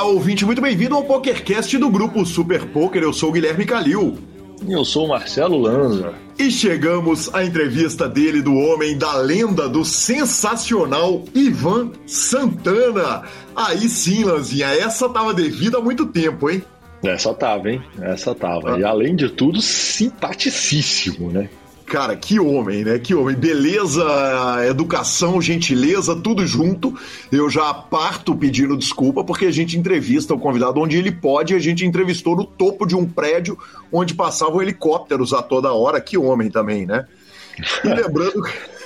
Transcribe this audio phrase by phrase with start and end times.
[0.00, 3.02] Olá, ouvinte, muito bem-vindo ao PokerCast do grupo Super Poker.
[3.02, 4.16] Eu sou o Guilherme Calil.
[4.66, 6.14] E eu sou o Marcelo Lanza.
[6.38, 13.24] E chegamos à entrevista dele, do homem da lenda, do sensacional Ivan Santana.
[13.54, 16.62] Aí sim, Lanzinha, essa tava devida há muito tempo, hein?
[17.04, 17.82] Essa tava, hein?
[18.00, 18.76] Essa tava.
[18.76, 18.80] Ah.
[18.80, 21.50] E além de tudo, simpaticíssimo, né?
[21.90, 23.00] Cara, que homem, né?
[23.00, 23.34] Que homem.
[23.34, 24.04] Beleza,
[24.64, 26.96] educação, gentileza, tudo junto.
[27.32, 31.52] Eu já parto pedindo desculpa porque a gente entrevista o convidado onde ele pode.
[31.52, 33.58] A gente entrevistou no topo de um prédio
[33.90, 36.00] onde passavam helicópteros a toda hora.
[36.00, 37.08] Que homem também, né?
[37.84, 38.40] E lembrando.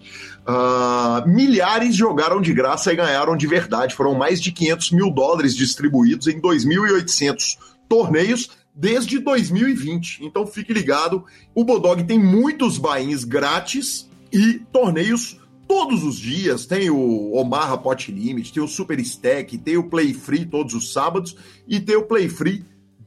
[0.46, 3.94] Uh, milhares jogaram de graça e ganharam de verdade.
[3.94, 7.56] Foram mais de 500 mil dólares distribuídos em 2.800
[7.88, 10.24] torneios desde 2020.
[10.24, 16.66] Então fique ligado, o Bodog tem muitos bains grátis e torneios todos os dias.
[16.66, 20.92] Tem o Omaha Pot Limit, tem o Super Stack, tem o Play Free todos os
[20.92, 21.36] sábados
[21.66, 22.64] e tem o Play Free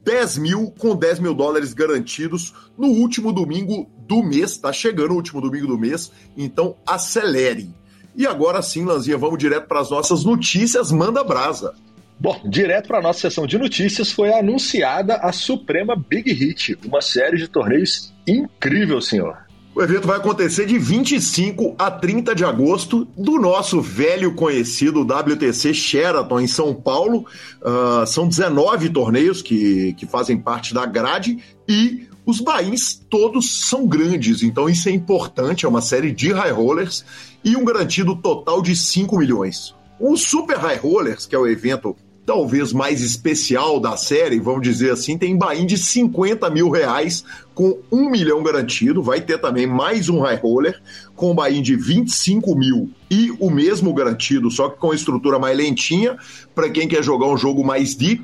[0.08, 4.56] 10 mil com 10 mil dólares garantidos no último domingo do mês.
[4.56, 7.68] Tá chegando o último domingo do mês, então acelere.
[8.16, 10.90] E agora sim, Lanzinha, vamos direto para as nossas notícias.
[10.90, 11.74] Manda brasa.
[12.18, 17.02] Bom, direto para a nossa sessão de notícias foi anunciada a Suprema Big Hit, uma
[17.02, 19.47] série de torneios incrível, senhor.
[19.78, 25.72] O evento vai acontecer de 25 a 30 de agosto do nosso velho conhecido WTC
[25.72, 27.24] Sheraton em São Paulo.
[27.62, 31.38] Uh, são 19 torneios que, que fazem parte da grade
[31.68, 35.64] e os bains todos são grandes, então isso é importante.
[35.64, 37.04] É uma série de high rollers
[37.44, 39.76] e um garantido total de 5 milhões.
[40.00, 41.96] O Super High Rollers, que é o evento
[42.28, 47.24] talvez mais especial da série, vamos dizer assim, tem bain de 50 mil reais
[47.54, 49.02] com um milhão garantido.
[49.02, 50.78] Vai ter também mais um high roller
[51.16, 56.18] com bain de 25 mil e o mesmo garantido, só que com estrutura mais lentinha,
[56.54, 58.22] para quem quer jogar um jogo mais deep.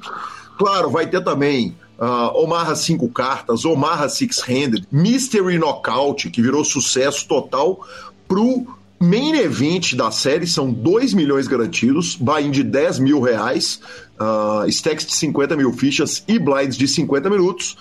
[0.59, 6.64] Claro, vai ter também Uh, Omaha 5 cartas, Omaha Six Handed, Mystery Knockout, que virou
[6.64, 7.87] sucesso total
[8.26, 8.66] pro
[9.00, 13.81] Main event da série são 2 milhões garantidos, buy-in de 10 mil reais,
[14.19, 17.77] uh, stacks de 50 mil fichas e blinds de 50 minutos,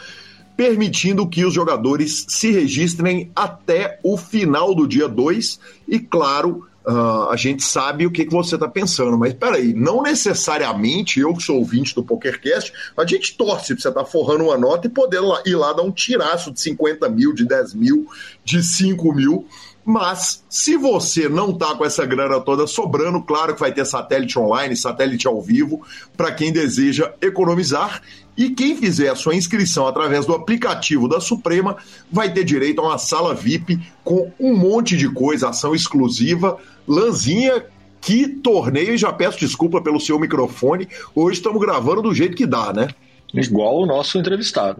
[0.57, 7.29] permitindo que os jogadores se registrem até o final do dia 2 e, claro, Uh,
[7.29, 11.41] a gente sabe o que, que você está pensando, mas peraí, não necessariamente eu que
[11.41, 14.89] sou ouvinte do PokerCast, a gente torce para você estar tá forrando uma nota e
[14.89, 18.05] poder lá, ir lá dar um tiraço de 50 mil, de 10 mil,
[18.43, 19.47] de 5 mil
[19.85, 24.39] mas, se você não tá com essa grana toda sobrando, claro que vai ter satélite
[24.39, 25.81] online, satélite ao vivo,
[26.15, 28.01] para quem deseja economizar.
[28.35, 31.77] E quem fizer a sua inscrição através do aplicativo da Suprema
[32.11, 36.57] vai ter direito a uma sala VIP com um monte de coisa, ação exclusiva,
[36.87, 37.65] lãzinha.
[38.01, 40.89] Que torneio, e já peço desculpa pelo seu microfone.
[41.15, 42.89] Hoje estamos gravando do jeito que dá, né?
[43.33, 44.79] Igual o nosso entrevistado.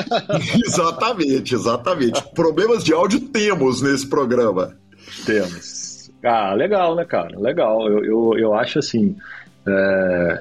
[0.66, 2.22] exatamente, exatamente.
[2.34, 4.74] Problemas de áudio temos nesse programa.
[5.26, 6.10] Temos.
[6.24, 7.38] Ah, legal, né, cara?
[7.38, 7.86] Legal.
[7.86, 9.14] Eu, eu, eu acho assim.
[9.66, 10.40] É...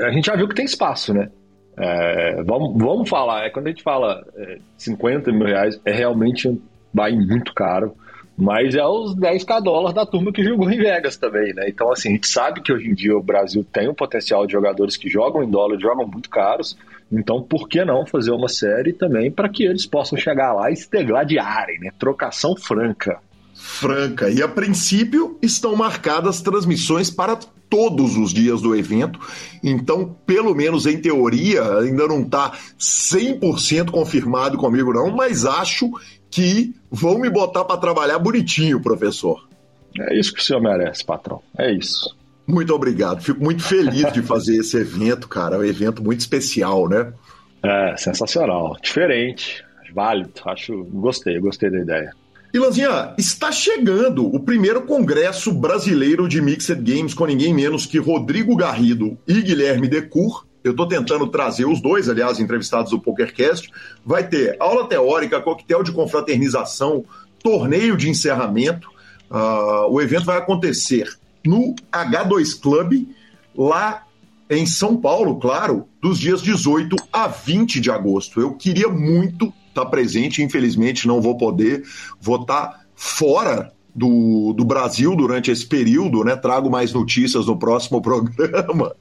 [0.00, 1.30] A gente já viu que tem espaço, né?
[1.76, 2.42] É...
[2.42, 3.44] Vamos, vamos falar.
[3.44, 6.60] É, quando a gente fala é, 50 mil reais, é realmente um
[6.92, 7.94] buy muito caro.
[8.36, 11.68] Mas é os 10k dólares da turma que jogou em Vegas também, né?
[11.68, 14.52] Então, assim, a gente sabe que hoje em dia o Brasil tem um potencial de
[14.52, 16.78] jogadores que jogam em dólar, jogam muito caros.
[17.10, 20.76] Então, por que não fazer uma série também para que eles possam chegar lá e
[20.76, 21.90] se degladiarem, né?
[21.98, 23.18] Trocação franca.
[23.54, 24.30] Franca.
[24.30, 27.36] E a princípio estão marcadas transmissões para
[27.68, 29.18] todos os dias do evento.
[29.62, 35.90] Então, pelo menos em teoria, ainda não está 100% confirmado comigo, não, mas acho
[36.30, 39.48] que vão me botar para trabalhar bonitinho, professor.
[39.98, 41.42] É isso que o senhor merece, patrão.
[41.56, 42.16] É isso.
[42.48, 43.22] Muito obrigado.
[43.22, 45.56] Fico muito feliz de fazer esse evento, cara.
[45.56, 47.12] É um evento muito especial, né?
[47.62, 48.74] É, sensacional.
[48.82, 49.62] Diferente,
[49.94, 50.30] válido.
[50.46, 52.10] Acho, gostei, gostei da ideia.
[52.54, 58.56] Ilanzinha, está chegando o primeiro congresso brasileiro de Mixed Games com ninguém menos que Rodrigo
[58.56, 60.46] Garrido e Guilherme Decur.
[60.64, 63.70] eu estou tentando trazer os dois, aliás, entrevistados do PokerCast.
[64.02, 67.04] Vai ter aula teórica, coquetel de confraternização,
[67.42, 68.88] torneio de encerramento.
[69.30, 71.06] Uh, o evento vai acontecer
[71.44, 73.08] no H2 Club,
[73.56, 74.04] lá
[74.50, 78.40] em São Paulo, claro, dos dias 18 a 20 de agosto.
[78.40, 81.84] Eu queria muito estar presente, infelizmente não vou poder,
[82.20, 86.36] vou estar fora do, do Brasil durante esse período, né?
[86.36, 88.94] Trago mais notícias no próximo programa.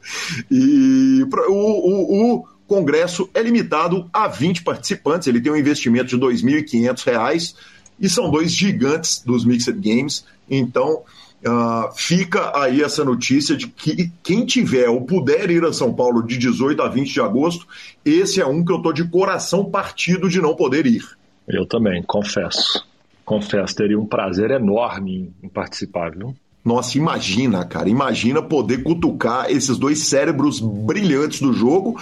[0.51, 6.25] E o, o, o congresso é limitado a 20 participantes, ele tem um investimento de
[6.25, 7.55] R$ 2.500
[7.99, 11.01] e são dois gigantes dos Mixed Games, então
[11.45, 16.25] Uh, fica aí essa notícia de que quem tiver ou puder ir a São Paulo
[16.25, 17.67] de 18 a 20 de agosto,
[18.03, 21.03] esse é um que eu tô de coração partido de não poder ir.
[21.47, 22.83] Eu também, confesso.
[23.23, 26.35] Confesso, teria um prazer enorme em participar, viu?
[26.65, 31.97] Nossa, imagina, cara, imagina poder cutucar esses dois cérebros brilhantes do jogo.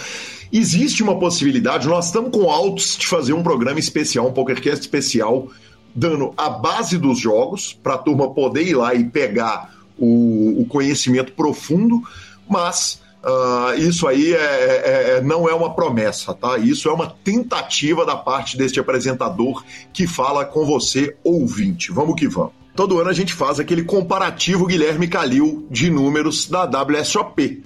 [0.52, 5.48] Existe uma possibilidade, nós estamos com altos de fazer um programa especial, um PokerCast especial
[5.96, 10.66] dando a base dos jogos para a turma poder ir lá e pegar o, o
[10.66, 12.02] conhecimento profundo,
[12.46, 16.58] mas uh, isso aí é, é, é, não é uma promessa, tá?
[16.58, 21.90] Isso é uma tentativa da parte deste apresentador que fala com você, ouvinte.
[21.90, 22.52] Vamos que vamos.
[22.74, 27.64] Todo ano a gente faz aquele comparativo Guilherme Calil de números da WSOP.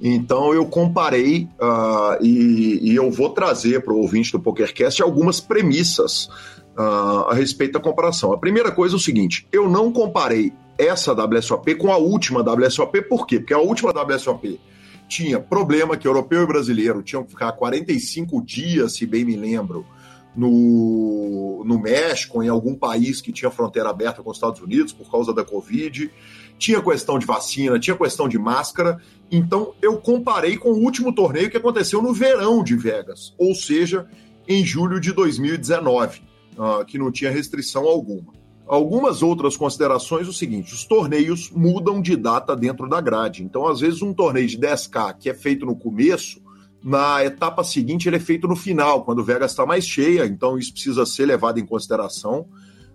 [0.00, 5.40] Então eu comparei uh, e, e, eu vou trazer para o ouvinte do PokerCast algumas
[5.40, 6.28] premissas
[6.76, 8.32] uh, a respeito da comparação.
[8.32, 13.02] A primeira coisa é o seguinte: eu não comparei essa WSOP com a última WSOP,
[13.02, 13.38] por quê?
[13.38, 14.60] Porque a última WSOP
[15.08, 19.86] tinha problema que europeu e brasileiro tinham que ficar 45 dias, se bem me lembro,
[20.34, 25.08] no, no México, em algum país que tinha fronteira aberta com os Estados Unidos por
[25.08, 26.10] causa da Covid.
[26.58, 29.00] Tinha questão de vacina, tinha questão de máscara.
[29.30, 34.08] Então eu comparei com o último torneio que aconteceu no verão de Vegas, ou seja,
[34.48, 38.32] em julho de 2019 uh, que não tinha restrição alguma.
[38.66, 43.42] Algumas outras considerações, o seguinte: os torneios mudam de data dentro da grade.
[43.42, 46.40] Então, às vezes, um torneio de 10K que é feito no começo,
[46.82, 50.58] na etapa seguinte ele é feito no final, quando o Vegas está mais cheia, então
[50.58, 52.46] isso precisa ser levado em consideração.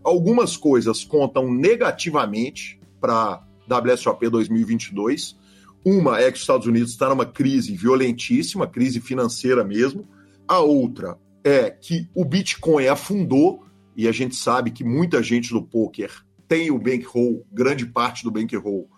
[0.03, 5.35] Algumas coisas contam negativamente para WSOP 2022.
[5.83, 10.07] Uma é que os Estados Unidos está numa crise violentíssima, crise financeira mesmo.
[10.47, 13.65] A outra é que o Bitcoin afundou
[13.95, 16.11] e a gente sabe que muita gente do poker
[16.47, 18.89] tem o bankroll, grande parte do bankroll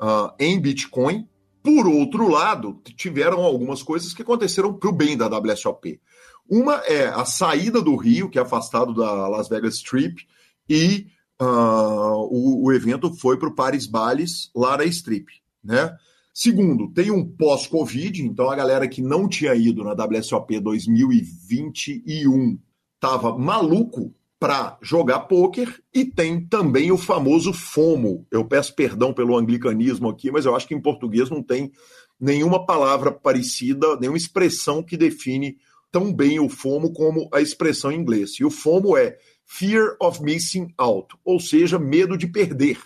[0.00, 1.28] uh, em Bitcoin.
[1.62, 6.00] Por outro lado, tiveram algumas coisas que aconteceram para o bem da WSOP.
[6.48, 10.26] Uma é a saída do Rio, que é afastado da Las Vegas Strip,
[10.68, 11.06] e
[11.40, 15.26] uh, o, o, evento foi para o Paris Bales, lá na Strip,
[15.62, 15.96] né?
[16.32, 22.58] Segundo, tem um pós-Covid, então a galera que não tinha ido na WSOP 2021
[22.94, 28.26] estava maluco para jogar pôquer e tem também o famoso FOMO.
[28.30, 31.70] Eu peço perdão pelo anglicanismo aqui, mas eu acho que em português não tem
[32.18, 35.58] nenhuma palavra parecida, nenhuma expressão que define
[35.90, 38.38] tão bem o FOMO como a expressão em inglês.
[38.38, 42.78] E o FOMO é Fear of Missing Out, ou seja, medo de perder.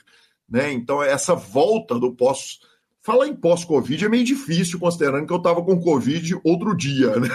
[0.48, 0.72] Né?
[0.72, 2.58] Então, essa volta do pós
[3.04, 7.28] Falar em pós-Covid é meio difícil, considerando que eu estava com Covid outro dia, né?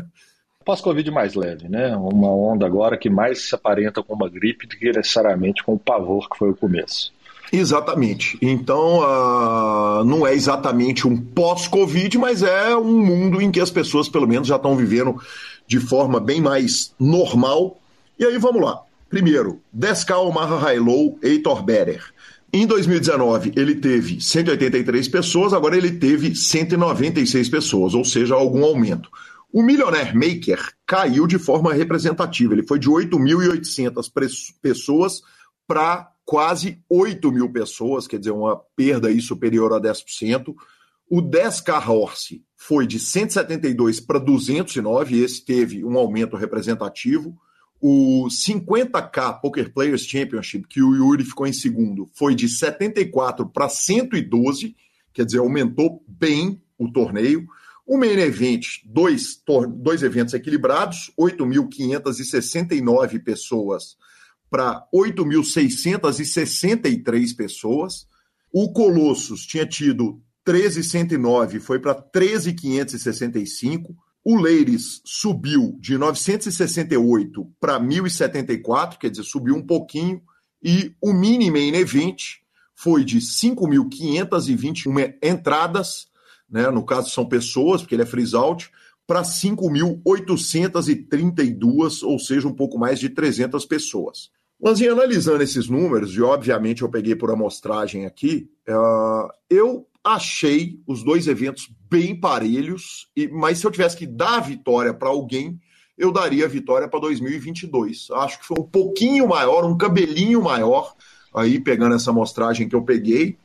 [0.64, 1.94] Pós-Covid mais leve, né?
[1.94, 5.78] Uma onda agora que mais se aparenta com uma gripe do que necessariamente com o
[5.78, 7.12] pavor que foi o começo.
[7.52, 8.38] Exatamente.
[8.40, 14.08] Então, uh, não é exatamente um pós-Covid, mas é um mundo em que as pessoas,
[14.08, 15.20] pelo menos, já estão vivendo
[15.66, 17.78] de forma bem mais normal.
[18.18, 18.80] E aí, vamos lá.
[19.10, 22.02] Primeiro, 10K Omar High-Low, Heitor Better.
[22.54, 29.08] Em 2019, ele teve 183 pessoas, agora ele teve 196 pessoas, ou seja, algum aumento.
[29.50, 34.06] O Millionaire Maker caiu de forma representativa, ele foi de 8.800
[34.60, 35.22] pessoas
[35.66, 40.54] para quase 8 mil pessoas, quer dizer, uma perda aí superior a 10%.
[41.08, 47.34] O 10K Horse foi de 172 para 209, esse teve um aumento representativo.
[47.84, 53.68] O 50K Poker Players Championship, que o Yuri ficou em segundo, foi de 74 para
[53.68, 54.76] 112,
[55.12, 57.44] quer dizer, aumentou bem o torneio.
[57.84, 59.42] O Main Event, dois,
[59.74, 63.96] dois eventos equilibrados, 8.569 pessoas
[64.48, 68.06] para 8.663 pessoas.
[68.52, 73.96] O Colossus tinha tido 13.109, foi para 13.565.
[74.24, 80.22] O Leires subiu de 968 para 1074, quer dizer, subiu um pouquinho,
[80.62, 82.36] e o mini main event
[82.74, 86.06] foi de 5.521 entradas,
[86.48, 86.70] né?
[86.70, 88.70] No caso são pessoas, porque ele é freeze out,
[89.06, 94.30] para 5.832, ou seja, um pouco mais de 300 pessoas.
[94.60, 100.78] Mas em analisando esses números, e obviamente eu peguei por amostragem aqui, uh, eu achei
[100.86, 105.08] os dois eventos bem parelhos, e, mas se eu tivesse que dar a vitória para
[105.08, 105.60] alguém,
[105.96, 108.08] eu daria a vitória para 2022.
[108.12, 110.94] Acho que foi um pouquinho maior, um cabelinho maior,
[111.34, 113.36] aí pegando essa amostragem que eu peguei.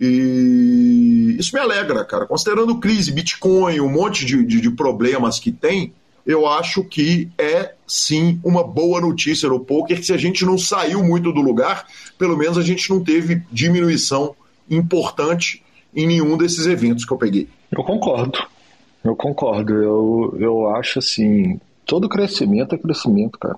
[0.00, 2.26] E isso me alegra, cara.
[2.26, 5.92] Considerando crise, Bitcoin, um monte de, de, de problemas que tem,
[6.24, 10.58] eu acho que é sim uma boa notícia no poker, que se a gente não
[10.58, 11.86] saiu muito do lugar,
[12.18, 14.34] pelo menos a gente não teve diminuição
[14.68, 15.62] importante
[15.96, 17.48] em nenhum desses eventos que eu peguei.
[17.72, 18.38] Eu concordo.
[19.02, 19.72] Eu concordo.
[19.72, 23.56] Eu, eu acho assim, todo crescimento é crescimento, cara.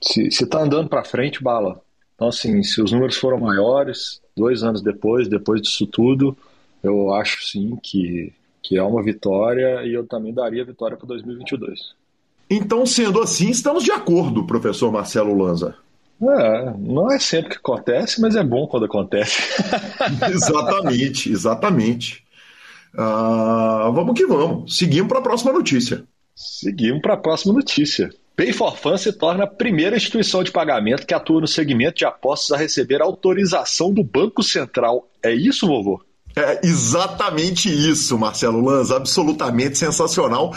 [0.00, 1.82] Se, se tá andando para frente, bala.
[2.14, 6.36] Então, assim, se os números foram maiores, dois anos depois, depois disso tudo,
[6.82, 11.94] eu acho sim que, que é uma vitória e eu também daria vitória para 2022.
[12.48, 15.74] Então, sendo assim, estamos de acordo, professor Marcelo Lanza.
[16.22, 19.42] É, não é sempre que acontece, mas é bom quando acontece.
[20.32, 22.24] exatamente, exatamente.
[22.94, 24.76] Uh, vamos que vamos.
[24.76, 26.04] Seguimos para a próxima notícia.
[26.34, 28.10] Seguimos para a próxima notícia.
[28.36, 32.04] Pay for Fun se torna a primeira instituição de pagamento que atua no segmento de
[32.04, 35.08] apostas a receber autorização do Banco Central.
[35.22, 36.02] É isso, vovô?
[36.34, 38.96] É exatamente isso, Marcelo Lanza.
[38.96, 40.54] Absolutamente sensacional.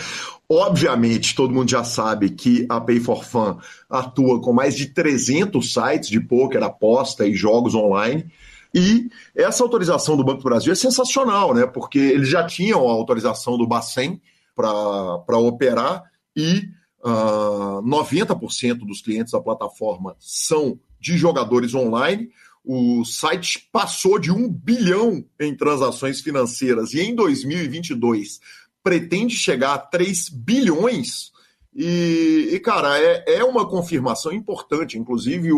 [0.49, 3.57] Obviamente, todo mundo já sabe que a Pay for Fun
[3.89, 8.31] atua com mais de 300 sites de poker, aposta e jogos online.
[8.73, 11.65] E essa autorização do Banco do Brasil é sensacional, né?
[11.65, 14.21] Porque eles já tinham a autorização do Bacen
[14.53, 16.03] para operar
[16.35, 16.69] e
[17.03, 22.29] uh, ah, 90% dos clientes da plataforma são de jogadores online.
[22.63, 28.39] O site passou de um bilhão em transações financeiras e em 2022
[28.85, 31.31] pretende chegar a 3 bilhões.
[31.75, 34.99] E, e cara, é, é uma confirmação importante.
[34.99, 35.57] Inclusive, o,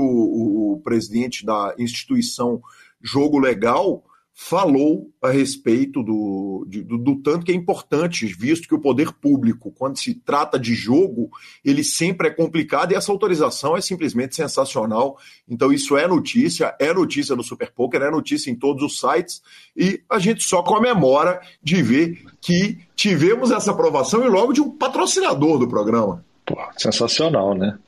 [0.75, 2.62] o presidente da instituição
[3.03, 4.01] Jogo Legal
[4.39, 9.12] falou a respeito do, de, do, do, tanto que é importante, visto que o poder
[9.12, 11.32] público, quando se trata de jogo,
[11.65, 15.17] ele sempre é complicado e essa autorização é simplesmente sensacional.
[15.50, 19.41] Então, isso é notícia, é notícia no Super Poker, é notícia em todos os sites
[19.75, 24.70] e a gente só comemora de ver que tivemos essa aprovação e logo de um
[24.70, 26.24] patrocinador do programa.
[26.46, 27.79] Pô, sensacional, né?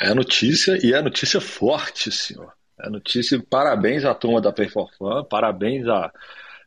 [0.00, 2.54] É notícia e é notícia forte, senhor.
[2.80, 6.12] É notícia, parabéns à turma da Pay for Fun, parabéns a,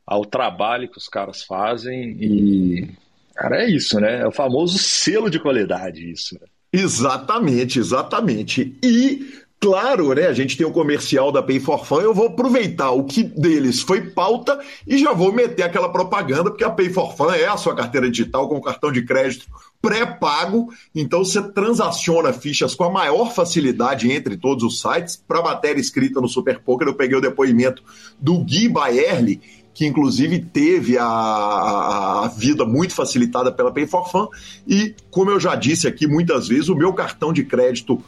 [0.06, 2.90] ao trabalho que os caras fazem e,
[3.36, 4.22] cara, é isso, né?
[4.22, 6.36] É o famoso selo de qualidade, isso.
[6.36, 6.48] Né?
[6.72, 8.78] Exatamente, exatamente.
[8.84, 10.28] E Claro, né?
[10.28, 12.02] A gente tem o comercial da Pay for Fun.
[12.02, 16.64] Eu vou aproveitar o que deles foi pauta e já vou meter aquela propaganda, porque
[16.64, 19.48] a Pay for Fun é a sua carteira digital com cartão de crédito
[19.82, 20.72] pré-pago.
[20.94, 25.16] Então você transaciona fichas com a maior facilidade entre todos os sites.
[25.16, 27.82] Para matéria escrita no Super Poker, eu peguei o depoimento
[28.20, 29.42] do Gui Baerli,
[29.74, 34.28] que inclusive teve a, a, vida muito facilitada pela Pay for Fun.
[34.68, 38.04] E, como eu já disse aqui muitas vezes, o meu cartão de crédito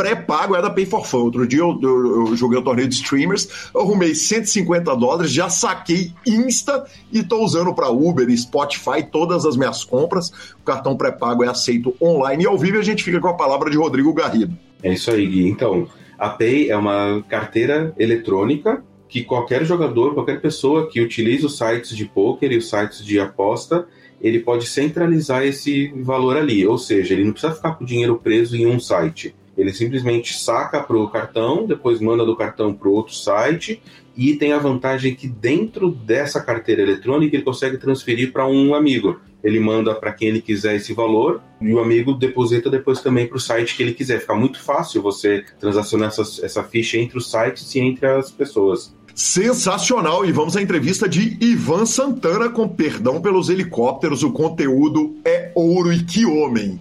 [0.00, 1.24] pré-pago é da Pay for Fun.
[1.24, 6.12] Outro dia eu, eu, eu joguei um torneio de streamers, arrumei 150 dólares, já saquei
[6.26, 10.30] Insta e estou usando para Uber Spotify todas as minhas compras.
[10.58, 13.70] O cartão pré-pago é aceito online e ao vivo a gente fica com a palavra
[13.70, 14.56] de Rodrigo Garrido.
[14.82, 15.46] É isso aí, Gui.
[15.46, 15.86] Então,
[16.18, 21.94] a Pay é uma carteira eletrônica que qualquer jogador, qualquer pessoa que utilize os sites
[21.94, 23.86] de poker e os sites de aposta,
[24.18, 26.66] ele pode centralizar esse valor ali.
[26.66, 30.34] Ou seja, ele não precisa ficar com o dinheiro preso em um site ele simplesmente
[30.34, 33.82] saca para o cartão, depois manda do cartão para outro site
[34.16, 39.20] e tem a vantagem que dentro dessa carteira eletrônica ele consegue transferir para um amigo.
[39.42, 43.38] Ele manda para quem ele quiser esse valor e o amigo deposita depois também para
[43.38, 44.20] o site que ele quiser.
[44.20, 48.94] Fica muito fácil você transacionar essa, essa ficha entre os sites e entre as pessoas.
[49.14, 50.24] Sensacional!
[50.24, 54.22] E vamos à entrevista de Ivan Santana com perdão pelos helicópteros.
[54.22, 56.80] O conteúdo é ouro e que homem!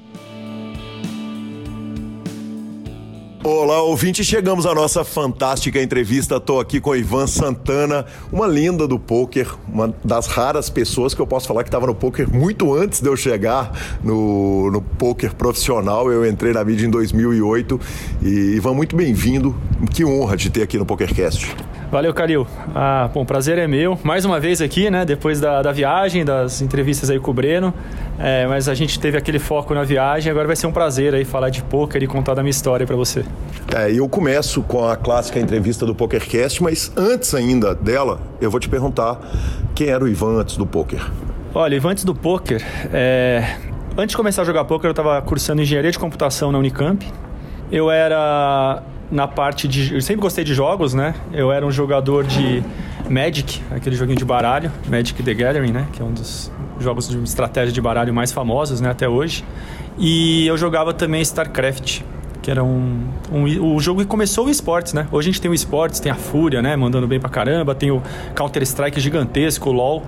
[3.42, 6.36] Olá, ouvinte, chegamos à nossa fantástica entrevista.
[6.36, 11.26] Estou aqui com Ivan Santana, uma lenda do poker, uma das raras pessoas que eu
[11.26, 13.72] posso falar que estava no poker muito antes de eu chegar
[14.04, 16.12] no, no poker profissional.
[16.12, 17.80] Eu entrei na mídia em 2008
[18.22, 18.28] e
[18.58, 19.56] Ivan, muito bem-vindo.
[19.94, 21.56] Que honra de ter aqui no PokerCast.
[21.92, 22.46] Valeu, Calil.
[22.76, 23.98] Ah, bom, prazer é meu.
[24.04, 25.04] Mais uma vez aqui, né?
[25.06, 27.74] Depois da, da viagem, das entrevistas aí com o Breno.
[28.20, 30.32] É, mas a gente teve aquele foco na viagem.
[30.32, 32.96] Agora vai ser um prazer aí falar de poker e contar da minha história para
[32.96, 33.26] você.
[33.76, 38.60] É, eu começo com a clássica entrevista do PokerCast, mas antes ainda dela, eu vou
[38.60, 39.20] te perguntar
[39.74, 41.04] quem era o Ivan antes do poker.
[41.56, 43.56] Olha, antes do poker, é...
[43.98, 47.04] antes de começar a jogar poker, eu estava cursando engenharia de computação na Unicamp.
[47.72, 49.94] Eu era na parte de.
[49.94, 51.16] Eu sempre gostei de jogos, né?
[51.34, 52.64] Eu era um jogador de
[53.10, 55.88] Magic, aquele joguinho de baralho, Magic the Gathering, né?
[55.92, 58.90] Que é um dos jogos de estratégia de baralho mais famosos, né?
[58.90, 59.44] Até hoje.
[59.98, 62.02] E eu jogava também StarCraft,
[62.42, 65.08] que era um, um, o jogo que começou o esportes, né?
[65.12, 66.76] Hoje a gente tem o esportes, tem a Fúria, né?
[66.76, 68.02] Mandando bem pra caramba, tem o
[68.36, 70.04] Counter-Strike gigantesco, o LoL.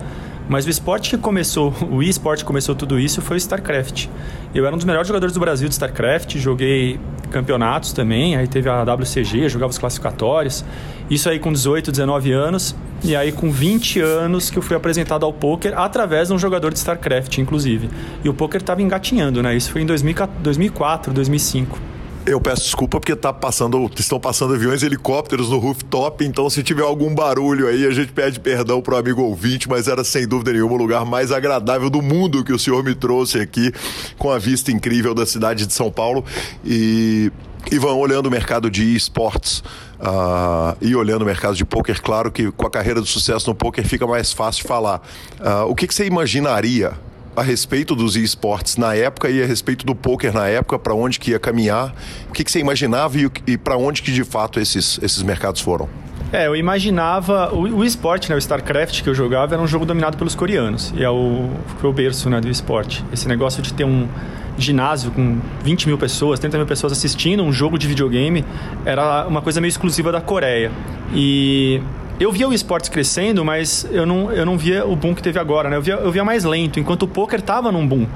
[0.48, 4.06] Mas o esporte que começou, o esporte começou tudo isso foi o StarCraft.
[4.54, 6.98] Eu era um dos melhores jogadores do Brasil de StarCraft, joguei
[7.30, 10.64] campeonatos também, aí teve a WCG, jogava os classificatórios.
[11.10, 12.74] Isso aí com 18, 19 anos.
[13.04, 16.72] E aí com 20 anos que eu fui apresentado ao poker através de um jogador
[16.72, 17.90] de StarCraft, inclusive.
[18.22, 19.56] E o poker estava engatinhando, né?
[19.56, 21.91] Isso foi em 2004, 2005.
[22.24, 26.84] Eu peço desculpa porque tá passando, estão passando aviões helicópteros no rooftop, então se tiver
[26.84, 30.74] algum barulho aí, a gente pede perdão pro amigo ouvinte, mas era sem dúvida nenhuma
[30.74, 33.72] o lugar mais agradável do mundo que o senhor me trouxe aqui,
[34.18, 36.24] com a vista incrível da cidade de São Paulo.
[36.64, 37.32] E
[37.72, 39.58] Ivan, olhando o mercado de esportes
[39.98, 43.54] uh, e olhando o mercado de poker, claro que com a carreira de sucesso no
[43.54, 45.02] poker fica mais fácil falar.
[45.40, 46.92] Uh, o que, que você imaginaria
[47.36, 51.18] a respeito dos esportes na época e a respeito do poker na época, para onde
[51.18, 51.94] que ia caminhar,
[52.28, 55.60] o que, que você imaginava e, e para onde que de fato esses, esses mercados
[55.60, 55.88] foram?
[56.32, 57.52] É, eu imaginava.
[57.54, 60.92] O, o esporte, né, o StarCraft que eu jogava, era um jogo dominado pelos coreanos.
[60.96, 63.04] E é o, foi o berço né, do esporte.
[63.12, 64.08] Esse negócio de ter um
[64.56, 68.44] ginásio com 20 mil pessoas, 30 mil pessoas assistindo um jogo de videogame
[68.84, 70.70] era uma coisa meio exclusiva da Coreia.
[71.14, 71.82] E
[72.22, 75.38] eu via o esportes crescendo, mas eu não, eu não via o boom que teve
[75.38, 75.76] agora, né?
[75.76, 78.06] Eu via, eu via mais lento, enquanto o poker estava num boom.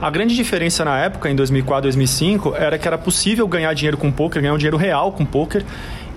[0.00, 4.10] A grande diferença na época, em 2004, 2005, era que era possível ganhar dinheiro com
[4.10, 5.64] poker, ganhar um dinheiro real com poker,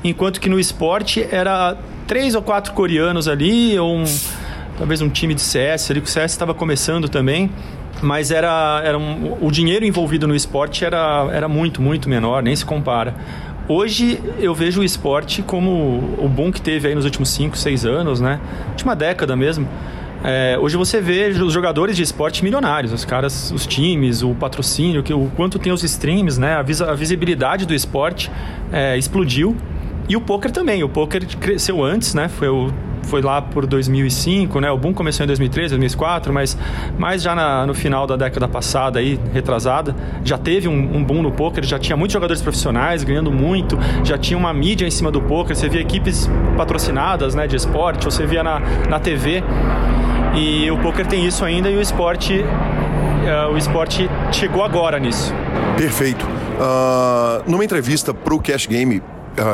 [0.04, 4.04] enquanto que no esporte era três ou quatro coreanos ali, ou um,
[4.78, 7.50] talvez um time de CS ali, que o CS estava começando também
[8.02, 12.56] mas era, era um, o dinheiro envolvido no esporte era, era muito, muito menor, nem
[12.56, 13.16] se compara.
[13.70, 17.86] Hoje eu vejo o esporte como o boom que teve aí nos últimos 5, 6
[17.86, 18.40] anos, né?
[18.70, 19.68] Última década mesmo.
[20.24, 25.04] É, hoje você vê os jogadores de esporte milionários, os caras, os times, o patrocínio,
[25.16, 26.56] o quanto tem os streams, né?
[26.56, 28.32] A, vis a visibilidade do esporte
[28.72, 29.56] é, explodiu.
[30.08, 30.82] E o poker também.
[30.82, 32.30] O poker cresceu antes, né?
[32.30, 32.72] Foi o
[33.08, 34.70] foi lá por 2005, né?
[34.70, 36.58] O boom começou em 2003, 2004, mas,
[36.98, 41.22] mas já na, no final da década passada, aí, retrasada, já teve um, um, boom
[41.22, 45.12] no poker, já tinha muitos jogadores profissionais ganhando muito, já tinha uma mídia em cima
[45.12, 49.44] do poker, você via equipes patrocinadas, né, de esporte, você via na, na TV.
[50.36, 52.44] E o poker tem isso ainda e o esporte
[53.28, 55.34] uh, o esporte chegou agora nisso.
[55.76, 56.26] Perfeito.
[56.26, 59.02] Uh, numa entrevista para o Cash Game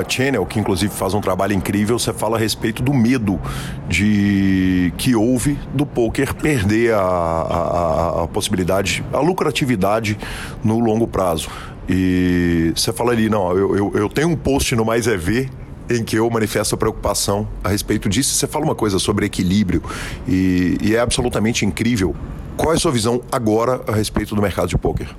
[0.07, 3.39] Channel, que inclusive faz um trabalho incrível, você fala a respeito do medo
[3.87, 10.17] de que houve do poker perder a, a, a possibilidade, a lucratividade
[10.63, 11.49] no longo prazo.
[11.87, 15.49] E você fala ali, não, eu, eu, eu tenho um post no Mais É Ver
[15.89, 18.33] em que eu manifesto preocupação a respeito disso.
[18.33, 19.83] Você fala uma coisa sobre equilíbrio
[20.27, 22.15] e, e é absolutamente incrível.
[22.55, 25.09] Qual é a sua visão agora a respeito do mercado de poker?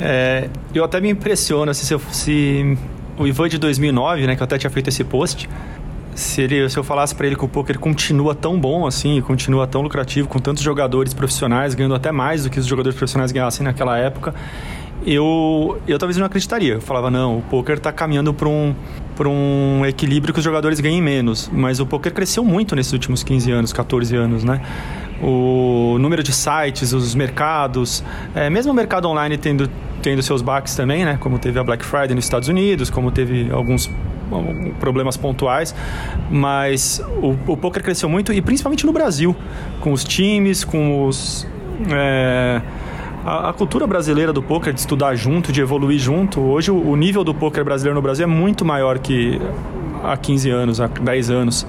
[0.00, 2.78] É, eu até me impressiono se, se
[3.18, 5.48] o Ivan de 2009, né, que eu até tinha feito esse post,
[6.14, 9.66] se, ele, se eu falasse para ele que o poker continua tão bom assim, continua
[9.66, 13.64] tão lucrativo, com tantos jogadores profissionais ganhando até mais do que os jogadores profissionais ganhassem
[13.64, 14.34] naquela época,
[15.06, 16.74] eu, eu talvez não acreditaria.
[16.74, 18.74] Eu falava, não, o poker está caminhando para um,
[19.26, 21.50] um equilíbrio que os jogadores ganhem menos.
[21.52, 24.60] Mas o poker cresceu muito nesses últimos 15 anos, 14 anos, né?
[25.22, 28.02] O número de sites, os mercados,
[28.34, 29.70] é, mesmo o mercado online tendo
[30.02, 31.16] tendo seus baques também, né?
[31.20, 33.88] Como teve a Black Friday nos Estados Unidos, como teve alguns
[34.80, 35.74] problemas pontuais,
[36.30, 39.36] mas o, o poker cresceu muito e principalmente no Brasil,
[39.80, 41.46] com os times, com os
[41.90, 42.60] é,
[43.24, 46.40] a, a, cultura brasileira do poker de estudar junto, de evoluir junto.
[46.40, 49.40] Hoje o, o nível do poker brasileiro no Brasil é muito maior que
[50.02, 51.66] há 15 anos, há 10 anos.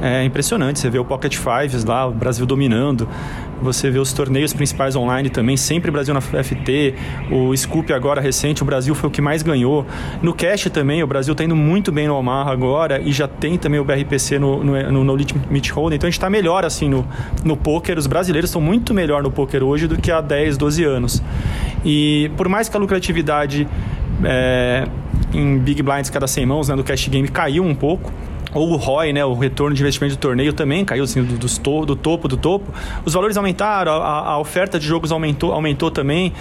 [0.00, 3.08] É impressionante, você vê o Pocket Fives lá, o Brasil dominando.
[3.60, 6.94] Você vê os torneios principais online também, sempre Brasil na FT.
[7.30, 9.84] O Scoop agora recente, o Brasil foi o que mais ganhou.
[10.22, 13.58] No Cash também, o Brasil está indo muito bem no Omaha agora e já tem
[13.58, 15.96] também o BRPC no, no, no, no Hold'em.
[15.96, 17.04] Então a gente está melhor assim no,
[17.44, 17.98] no poker.
[17.98, 21.22] Os brasileiros estão muito melhor no poker hoje do que há 10, 12 anos.
[21.84, 23.66] E por mais que a lucratividade
[24.24, 24.86] é,
[25.32, 28.12] em Big Blinds cada 100 mãos né, do Cash Game caiu um pouco,
[28.54, 31.86] ou o ROI, né, o retorno de investimento do torneio também caiu assim, do, do,
[31.86, 32.72] do topo do topo.
[33.04, 36.32] Os valores aumentaram, a, a, oferta de jogos aumentou, aumentou também.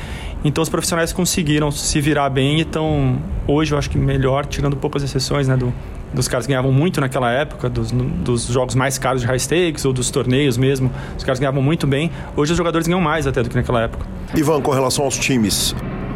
[0.43, 3.17] Então os profissionais conseguiram se virar bem e estão
[3.47, 5.73] hoje eu acho que melhor, tirando poucas exceções, né, do,
[6.13, 9.83] dos caras que ganhavam muito naquela época, dos, dos jogos mais caros de high stakes
[9.85, 10.91] ou dos torneios mesmo.
[11.17, 12.11] Os caras ganhavam muito bem.
[12.35, 14.05] Hoje os jogadores ganham mais até do que naquela época.
[14.35, 15.75] Ivan, com relação aos times,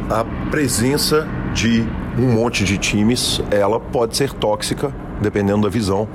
[0.10, 1.86] a presença de
[2.17, 6.07] um monte de times, ela pode ser tóxica, dependendo da visão,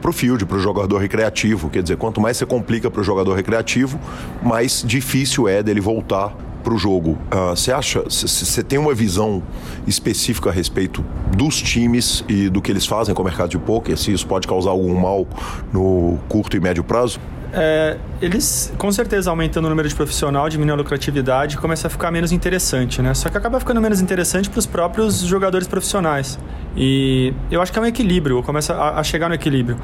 [0.00, 1.68] para o field, para o jogador recreativo.
[1.68, 4.00] Quer dizer, quanto mais você complica para o jogador recreativo,
[4.42, 6.34] mais difícil é dele voltar
[6.66, 7.12] para o jogo.
[7.32, 9.40] Uh, você acha, você tem uma visão
[9.86, 11.04] específica a respeito
[11.36, 13.96] dos times e do que eles fazem com o mercado de poker?
[13.96, 15.28] Se isso pode causar algum mal
[15.72, 17.20] no curto e médio prazo?
[17.58, 22.10] É, eles, com certeza, aumentando o número de profissional, diminuindo a lucratividade, começa a ficar
[22.10, 23.14] menos interessante, né?
[23.14, 26.38] Só que acaba ficando menos interessante para os próprios jogadores profissionais.
[26.76, 29.78] E eu acho que é um equilíbrio, começa a, a chegar no equilíbrio.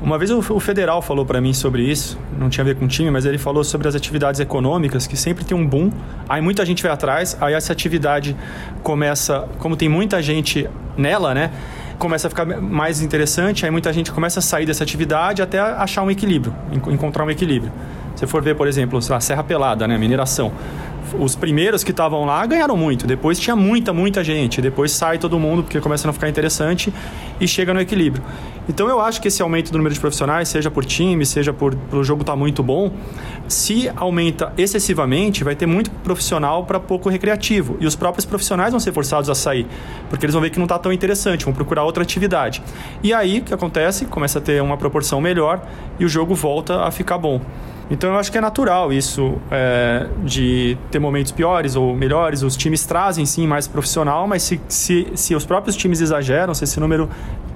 [0.00, 2.88] Uma vez o, o Federal falou para mim sobre isso, não tinha a ver com
[2.88, 5.92] time, mas ele falou sobre as atividades econômicas, que sempre tem um boom,
[6.26, 8.34] aí muita gente vai atrás, aí essa atividade
[8.82, 11.50] começa, como tem muita gente nela, né?
[12.00, 16.02] Começa a ficar mais interessante, aí muita gente começa a sair dessa atividade até achar
[16.02, 17.70] um equilíbrio, encontrar um equilíbrio.
[18.16, 20.50] Se for ver, por exemplo, a Serra Pelada, né, mineração
[21.18, 23.06] os primeiros que estavam lá ganharam muito.
[23.06, 24.60] Depois tinha muita, muita gente.
[24.60, 26.92] Depois sai todo mundo porque começa a não ficar interessante
[27.40, 28.22] e chega no equilíbrio.
[28.68, 31.76] Então eu acho que esse aumento do número de profissionais, seja por time, seja por
[31.92, 32.92] o jogo estar tá muito bom,
[33.48, 37.76] se aumenta excessivamente, vai ter muito profissional para pouco recreativo.
[37.80, 39.66] E os próprios profissionais vão ser forçados a sair,
[40.08, 42.62] porque eles vão ver que não está tão interessante, vão procurar outra atividade.
[43.02, 44.04] E aí o que acontece?
[44.06, 45.60] Começa a ter uma proporção melhor
[45.98, 47.40] e o jogo volta a ficar bom.
[47.90, 52.42] Então eu acho que é natural isso é, de ter momentos piores ou melhores.
[52.42, 56.62] Os times trazem sim mais profissional, mas se, se, se os próprios times exageram, se
[56.62, 57.10] esse número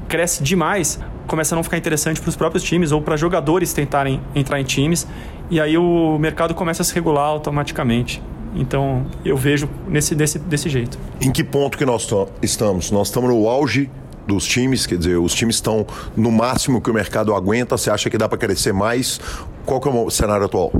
[0.08, 4.20] cresce demais, começa a não ficar interessante para os próprios times ou para jogadores tentarem
[4.34, 5.06] entrar em times.
[5.50, 8.20] E aí o mercado começa a se regular automaticamente.
[8.56, 10.98] Então eu vejo nesse, desse, desse jeito.
[11.20, 12.08] Em que ponto que nós
[12.42, 12.90] estamos?
[12.90, 13.88] Nós estamos no auge
[14.26, 18.08] dos times, quer dizer, os times estão no máximo que o mercado aguenta, você acha
[18.08, 19.20] que dá para crescer mais?
[19.64, 20.72] Qual que é o cenário atual?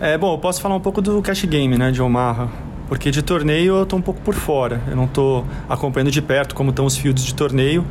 [0.00, 2.48] É, bom, eu posso falar um pouco do cash game, né, de Omaha,
[2.88, 6.54] porque de torneio eu estou um pouco por fora, eu não estou acompanhando de perto
[6.54, 7.84] como estão os fields de torneio,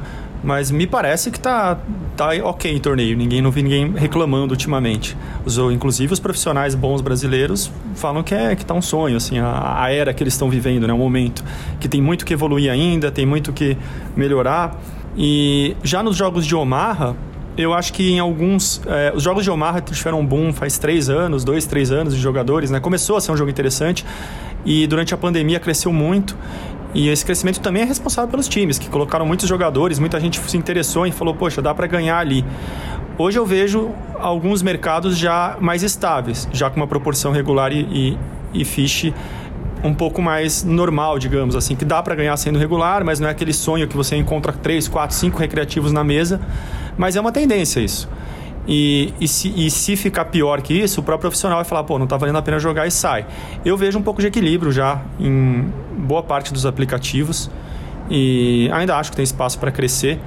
[0.44, 1.78] mas me parece que tá,
[2.16, 3.18] tá ok em torneio.
[3.18, 5.18] Ninguém não vi ninguém reclamando ultimamente.
[5.44, 9.84] Os, inclusive os profissionais bons brasileiros falam que é que tá um sonho, assim, a,
[9.84, 11.44] a era que eles estão vivendo, né, o momento
[11.80, 13.78] que tem muito que evoluir ainda, tem muito que
[14.16, 14.80] melhorar.
[15.18, 17.16] E já nos jogos de Omaha,
[17.58, 18.82] eu acho que em alguns.
[18.86, 22.22] É, os jogos de Omaha tiveram um boom faz três anos, dois, três anos de
[22.22, 22.80] jogadores, né?
[22.80, 24.06] Começou a ser um jogo interessante
[24.64, 26.38] e durante a pandemia cresceu muito.
[26.94, 30.58] E esse crescimento também é responsável pelos times, que colocaram muitos jogadores, muita gente se
[30.58, 32.46] interessou e falou, poxa, dá para ganhar ali.
[33.18, 33.90] Hoje eu vejo
[34.20, 37.82] alguns mercados já mais estáveis, já com uma proporção regular e,
[38.54, 39.14] e, e fiche
[39.84, 43.32] um pouco mais normal, digamos assim, que dá para ganhar sendo regular, mas não é
[43.32, 46.40] aquele sonho que você encontra três, quatro, cinco recreativos na mesa,
[46.98, 48.10] mas é uma tendência isso.
[48.68, 51.98] E, e, se, e se ficar pior que isso, o próprio profissional vai falar, pô,
[51.98, 53.26] não está valendo a pena jogar e sai.
[53.64, 57.50] Eu vejo um pouco de equilíbrio já em boa parte dos aplicativos
[58.10, 60.20] e ainda acho que tem espaço para crescer,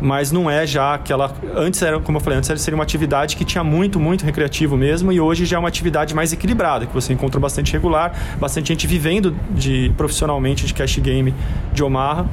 [0.00, 1.34] mas não é já aquela.
[1.54, 5.12] Antes era, como eu falei, antes seria uma atividade que tinha muito, muito recreativo mesmo,
[5.12, 8.86] e hoje já é uma atividade mais equilibrada, que você encontra bastante regular, bastante gente
[8.86, 11.34] vivendo de profissionalmente de cash game
[11.72, 12.26] de Omaha.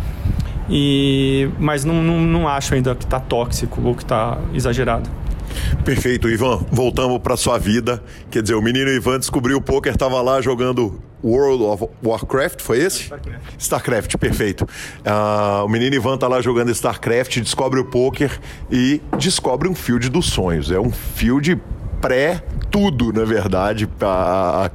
[0.70, 5.10] E, mas não, não, não acho ainda que está tóxico ou que está exagerado.
[5.84, 6.66] Perfeito, Ivan.
[6.72, 8.04] Voltamos para sua vida.
[8.30, 12.80] Quer dizer, o menino Ivan descobriu o poker, estava lá jogando World of Warcraft, foi
[12.80, 13.04] esse?
[13.04, 13.42] Starcraft.
[13.58, 14.64] Starcraft, perfeito.
[14.64, 18.40] Uh, o menino Ivan tá lá jogando Starcraft, descobre o poker
[18.70, 20.70] e descobre um field dos sonhos.
[20.70, 21.60] É um field
[22.04, 23.88] pré tudo, na verdade.
[24.02, 24.72] A, a,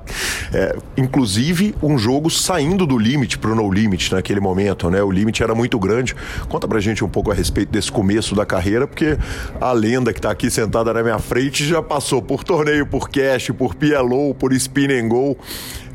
[0.56, 5.02] é, inclusive um jogo saindo do limite para o no limit naquele momento, né?
[5.02, 6.16] O limite era muito grande.
[6.48, 9.18] Conta pra gente um pouco a respeito desse começo da carreira, porque
[9.60, 13.50] a lenda que está aqui sentada na minha frente já passou por torneio, por cash,
[13.50, 15.36] por PLO, por spin and go.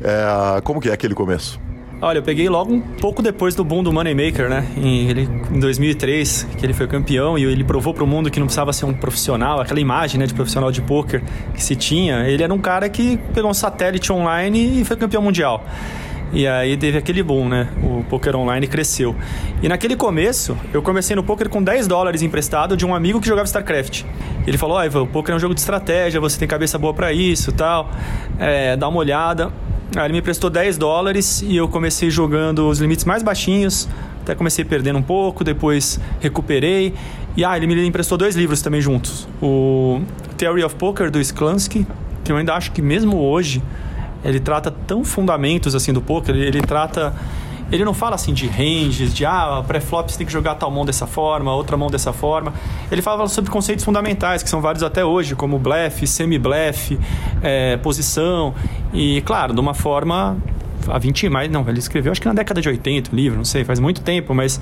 [0.00, 1.63] É, como que é aquele começo?
[2.04, 4.66] Olha, eu peguei logo um pouco depois do boom do Moneymaker, né?
[4.76, 8.38] Em, ele, em 2003, que ele foi campeão e ele provou para o mundo que
[8.38, 11.22] não precisava ser um profissional, aquela imagem né, de profissional de poker
[11.54, 12.28] que se tinha.
[12.28, 15.64] Ele era um cara que pegou um satélite online e foi campeão mundial.
[16.30, 17.68] E aí teve aquele boom, né?
[17.82, 19.16] O poker online cresceu.
[19.62, 23.26] E naquele começo, eu comecei no poker com 10 dólares emprestado de um amigo que
[23.26, 24.02] jogava StarCraft.
[24.46, 26.92] Ele falou: Ó, oh, o poker é um jogo de estratégia, você tem cabeça boa
[26.92, 27.88] para isso tal.
[28.38, 29.50] É, dá uma olhada.
[29.96, 33.88] Aí ele me prestou 10 dólares e eu comecei jogando os limites mais baixinhos.
[34.22, 36.94] Até comecei perdendo um pouco, depois recuperei.
[37.36, 39.28] E ah, ele me emprestou dois livros também juntos.
[39.42, 40.00] O
[40.36, 41.86] Theory of Poker, do Sklansky,
[42.22, 43.62] que eu ainda acho que mesmo hoje
[44.24, 47.14] ele trata tão fundamentos assim do poker, ele, ele trata
[47.74, 50.84] ele não fala assim de ranges, de ah, pré-flop você tem que jogar tal mão
[50.84, 52.54] dessa forma, outra mão dessa forma.
[52.90, 57.00] Ele fala sobre conceitos fundamentais, que são vários até hoje, como blefe, semi-blefe,
[57.42, 58.54] é, posição.
[58.92, 60.36] E, claro, de uma forma
[60.88, 61.50] há 20 mais.
[61.50, 64.02] Não, ele escreveu acho que na década de 80 o livro, não sei, faz muito
[64.02, 64.60] tempo, mas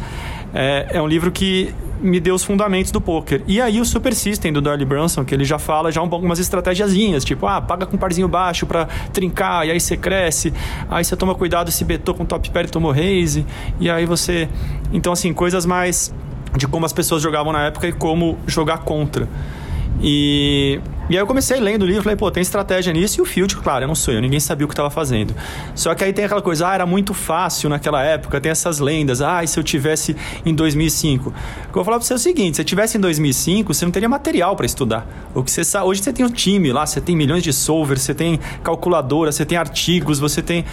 [0.55, 3.43] é, é um livro que me deu os fundamentos do poker.
[3.47, 7.25] E aí o Super System do Darley Brunson, que ele já fala já algumas estratégiazinhas,
[7.25, 10.53] tipo, ah, paga com um parzinho baixo para trincar, e aí você cresce,
[10.91, 13.47] aí você toma cuidado se betou com top pair e tomou raise,
[13.81, 14.49] e aí você...
[14.93, 16.13] Então, assim, coisas mais
[16.57, 19.29] de como as pessoas jogavam na época e como jogar contra.
[20.03, 23.21] E, e aí eu comecei lendo o livro, falei, pô, tem estratégia nisso.
[23.21, 25.35] E o Field, claro, eu não sou eu, ninguém sabia o que estava fazendo.
[25.75, 29.23] Só que aí tem aquela coisa, ah, era muito fácil naquela época, tem essas lendas,
[29.23, 31.29] ah, e se eu tivesse em 2005?
[31.29, 31.39] O que
[31.69, 33.93] eu vou falar para você é o seguinte, se eu tivesse em 2005, você não
[33.93, 35.07] teria material para estudar.
[35.35, 38.03] O que você sabe, hoje você tem um time lá, você tem milhões de solvers,
[38.03, 40.65] você tem calculadora, você tem artigos, você tem...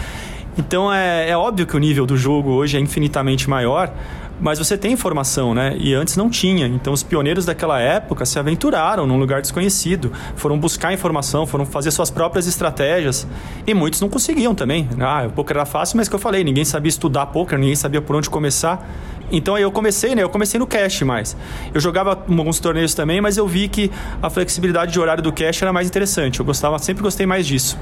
[0.58, 3.92] Então é, é óbvio que o nível do jogo hoje é infinitamente maior,
[4.40, 5.76] mas você tem informação, né?
[5.78, 6.66] E antes não tinha.
[6.66, 11.90] Então os pioneiros daquela época se aventuraram num lugar desconhecido, foram buscar informação, foram fazer
[11.90, 13.26] suas próprias estratégias.
[13.66, 14.88] E muitos não conseguiam também.
[14.98, 18.00] Ah, o poker era fácil, mas que eu falei, ninguém sabia estudar poker, ninguém sabia
[18.00, 18.88] por onde começar.
[19.30, 20.22] Então aí eu comecei, né?
[20.22, 21.36] Eu comecei no cash mais.
[21.72, 25.62] Eu jogava alguns torneios também, mas eu vi que a flexibilidade de horário do cash
[25.62, 26.40] era mais interessante.
[26.40, 27.78] Eu gostava, sempre gostei mais disso.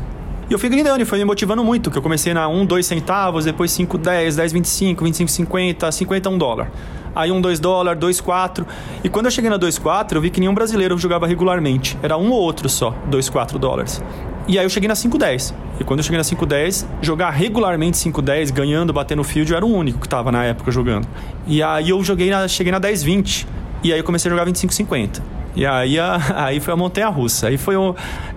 [0.48, 2.86] E eu fui grindando e foi me motivando muito, que eu comecei na 1, 2
[2.86, 6.70] centavos, depois 5, 10, 10, 25, 25, 50, 50, 1 dólar.
[7.14, 8.66] Aí 1, 2 dólar, 2, 4.
[9.04, 11.98] E quando eu cheguei na 2, 4, eu vi que nenhum brasileiro jogava regularmente.
[12.02, 14.02] Era um ou outro só, 2, 4 dólares.
[14.46, 15.54] E aí eu cheguei na 510.
[15.80, 19.70] E quando eu cheguei na 510, jogar regularmente 510, ganhando, batendo field, eu era o
[19.70, 21.06] único que estava na época jogando.
[21.46, 23.46] E aí eu joguei na, cheguei na 1020.
[23.84, 25.22] E aí eu comecei a jogar 2550.
[25.58, 27.48] E aí, a, aí foi a montanha russa.
[27.48, 27.92] Aí foi um,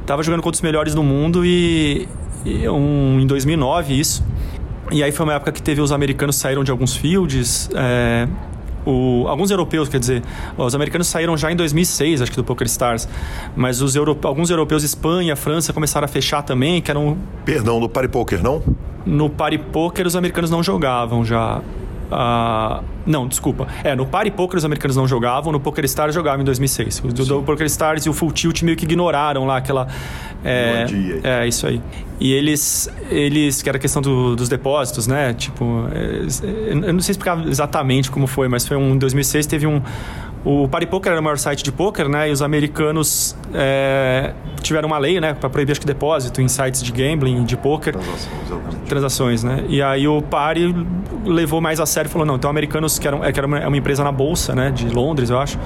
[0.08, 2.10] tava jogando contra os melhores do mundo e,
[2.44, 4.26] e um, em 2009 isso.
[4.92, 8.28] E aí foi uma época que teve os americanos saíram de alguns fields, é,
[8.86, 10.24] o, alguns europeus, quer dizer,
[10.58, 13.08] os americanos saíram já em 2006, acho que do Poker Stars,
[13.56, 17.18] mas os alguns europeus, Espanha, França, começaram a fechar também, que eram...
[17.46, 18.62] Perdão, no Party Poker, não?
[19.06, 21.62] No Party Poker os americanos não jogavam já.
[22.12, 23.68] Uh, não, desculpa.
[23.84, 27.00] É, no Party Poker os americanos não jogavam, no Poker Stars jogavam em 2006.
[27.00, 29.88] O do Poker Stars e o Full Tilt meio que ignoraram lá aquela...
[30.44, 30.86] É,
[31.24, 31.82] é, isso aí.
[32.20, 35.34] E eles, eles que era a questão do, dos depósitos, né?
[35.34, 38.94] Tipo, é, eu não sei explicar exatamente como foi, mas foi um...
[38.94, 39.82] Em 2006 teve um
[40.44, 42.30] o PariPoker era o maior site de poker, né?
[42.30, 45.34] E os americanos é, tiveram uma lei, né?
[45.34, 47.94] Para proibir, acho que, depósito em sites de gambling, de poker.
[47.94, 49.64] Transações, Transações, né?
[49.70, 50.76] E aí o Pari
[51.24, 53.60] levou mais a sério e falou, não, então americanos, que, eram, é, que era uma,
[53.60, 54.72] é uma empresa na Bolsa, né?
[54.72, 55.60] De Londres, eu acho.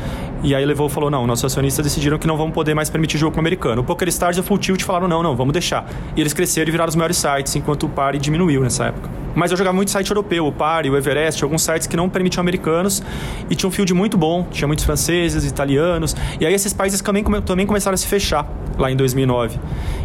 [0.44, 3.18] E aí levou e falou, não, nossos acionistas decidiram que não vão poder mais permitir
[3.18, 3.82] jogo americano.
[3.82, 5.90] O Poker Stars e o Full Tilt falaram, não, não, vamos deixar.
[6.16, 9.10] E eles cresceram e viraram os maiores sites, enquanto o Pari diminuiu nessa época.
[9.36, 12.42] Mas eu jogava muito site europeu, o Pari, o Everest, alguns sites que não permitiam
[12.42, 13.04] americanos
[13.50, 16.15] e tinha um field muito bom, tinha muitos franceses, italianos.
[16.39, 18.47] E aí esses países também, também começaram a se fechar
[18.78, 19.60] lá em 2009.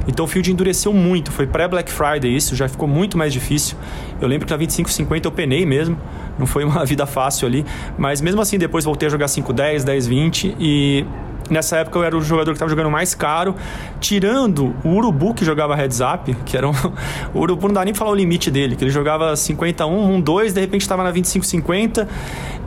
[0.07, 3.77] Então o field endureceu muito, foi pré-Black Friday isso, já ficou muito mais difícil.
[4.21, 5.99] Eu lembro que na 2550 eu penei mesmo,
[6.39, 7.65] não foi uma vida fácil ali,
[7.99, 11.05] mas mesmo assim depois voltei a jogar 510, 1020 e
[11.51, 13.57] Nessa época eu era o jogador que estava jogando mais caro,
[14.01, 16.73] tirando o Urubu que jogava heads up, que era um...
[17.35, 20.21] o Urubu não dá nem pra falar o limite dele, que ele jogava 51, 1,
[20.21, 22.09] 2, de repente estava na 25, 50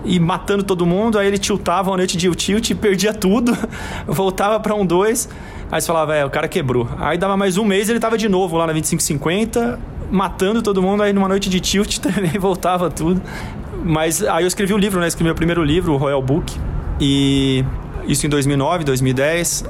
[0.04, 3.58] e matando todo mundo, aí ele tiltava a noite de tilt, perdia tudo,
[4.06, 5.30] voltava para um 2,
[5.72, 6.90] aí você falava, é, o cara quebrou.
[7.00, 9.80] Aí dava mais um mês ele estava de novo lá na 25, 50,
[10.12, 13.22] matando todo mundo, aí numa noite de tilt também voltava tudo.
[13.86, 15.08] Mas aí eu escrevi o um livro, né?
[15.08, 16.54] Escrevi meu primeiro livro, o Royal Book,
[17.02, 17.66] e
[18.08, 19.66] isso em 2009, 2010.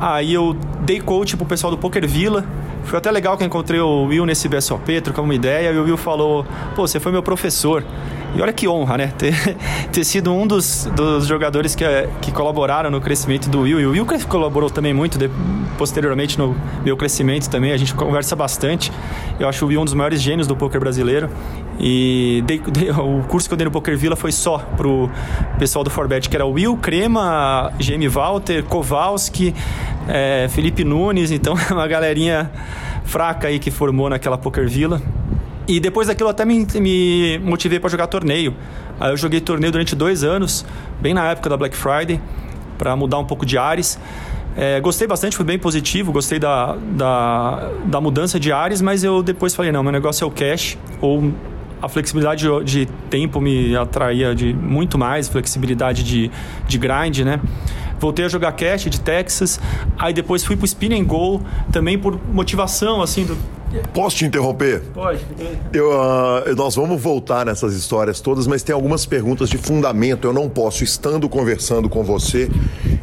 [0.00, 2.44] Aí eu dei coach pro pessoal do Poker Villa.
[2.84, 5.84] Foi até legal que eu encontrei o Will nesse BSOP, trocamos uma ideia, e o
[5.84, 7.84] Will falou: pô, você foi meu professor.
[8.36, 9.12] E olha que honra, né?
[9.18, 9.34] Ter,
[9.90, 11.84] ter sido um dos, dos jogadores que,
[12.20, 13.80] que colaboraram no crescimento do Will.
[13.80, 15.30] E o Will colaborou também muito de,
[15.76, 17.72] posteriormente no meu crescimento também.
[17.72, 18.92] A gente conversa bastante.
[19.40, 21.30] Eu acho o Will um dos maiores gênios do poker brasileiro.
[21.78, 25.10] E dei, dei, o curso que eu dei no Poker Villa foi só pro
[25.58, 29.54] pessoal do Forbet, que era Will, Crema, GM Walter, Kowalski,
[30.08, 31.30] é, Felipe Nunes.
[31.30, 32.50] Então, uma galerinha
[33.04, 35.00] fraca aí que formou naquela Poker Villa.
[35.66, 38.54] E depois daquilo até me, me motivei para jogar torneio.
[38.98, 40.64] Aí eu joguei torneio durante dois anos,
[41.00, 42.20] bem na época da Black Friday,
[42.76, 43.98] para mudar um pouco de ares.
[44.56, 49.22] É, gostei bastante, foi bem positivo, gostei da, da, da mudança de ares, mas eu
[49.22, 51.32] depois falei, não, meu negócio é o cash, ou
[51.80, 56.30] a flexibilidade de, tempo me atraía de muito mais, flexibilidade de,
[56.66, 57.40] de grind, né?
[57.98, 59.60] Voltei a jogar cash de Texas,
[59.98, 61.40] aí depois fui pro Spin and Go,
[61.72, 63.36] também por motivação, assim, do,
[63.92, 64.82] Posso te interromper?
[64.94, 65.24] Pode.
[65.72, 70.26] Eu, uh, nós vamos voltar nessas histórias todas, mas tem algumas perguntas de fundamento.
[70.26, 72.48] Eu não posso, estando conversando com você,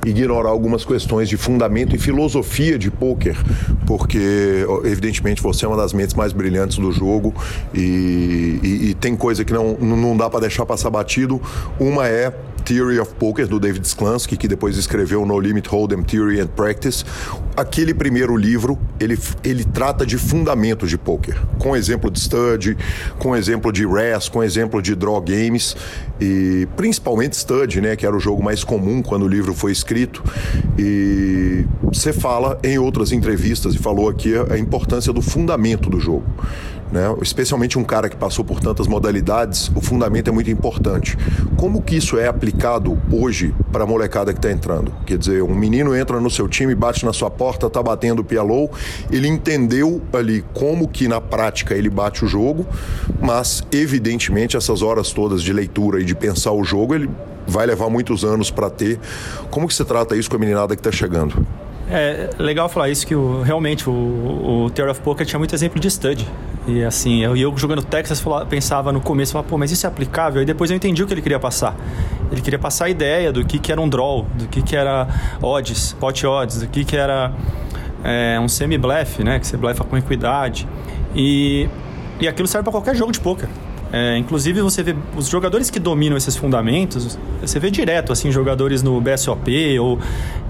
[0.06, 3.38] ignorar algumas questões de fundamento e filosofia de pôquer,
[3.86, 7.34] porque, evidentemente, você é uma das mentes mais brilhantes do jogo
[7.74, 11.40] e, e, e tem coisa que não, não dá para deixar passar batido.
[11.80, 12.34] Uma é
[12.66, 17.06] Theory of Poker, do David Sklansky, que depois escreveu No Limit Hold'em Theory and Practice.
[17.56, 22.76] Aquele primeiro livro, ele, ele trata de fundamentos de poker, com exemplo de stud,
[23.20, 25.78] com exemplo de res, com exemplo de draw games,
[26.20, 30.24] e principalmente stud, né, que era o jogo mais comum quando o livro foi escrito.
[30.78, 36.26] E você fala em outras entrevistas, e falou aqui a importância do fundamento do jogo
[36.96, 37.14] né?
[37.22, 41.18] especialmente um cara que passou por tantas modalidades, o fundamento é muito importante.
[41.58, 44.94] Como que isso é aplicado hoje para a molecada que está entrando?
[45.06, 48.24] Quer dizer, um menino entra no seu time, bate na sua porta, está batendo o
[48.24, 48.70] PLO,
[49.12, 52.66] ele entendeu ali como que na prática ele bate o jogo,
[53.22, 57.10] mas evidentemente essas horas todas de leitura e de pensar o jogo, ele
[57.46, 59.00] vai levar muitos anos para ter.
[59.52, 61.46] Como que você trata isso com a meninada que está chegando?
[61.90, 63.94] É legal falar isso, que o, realmente o,
[64.66, 66.28] o Theory of Poker tinha muito exemplo de stud.
[66.68, 70.42] E assim, eu, eu jogando Texas pensava no começo, falava, pô, mas isso é aplicável?
[70.42, 71.76] E depois eu entendi o que ele queria passar.
[72.32, 75.08] Ele queria passar a ideia do que, que era um draw, do que, que era
[75.44, 77.32] odds, pot odds, do que, que era
[78.04, 79.38] é, um semi-blefe, né?
[79.38, 80.68] Que você blefa com equidade.
[81.14, 81.70] E,
[82.20, 83.48] e aquilo serve para qualquer jogo de poker.
[83.94, 88.84] É, inclusive, você vê os jogadores que dominam esses fundamentos, você vê direto, assim, jogadores
[88.84, 90.00] no BSOP ou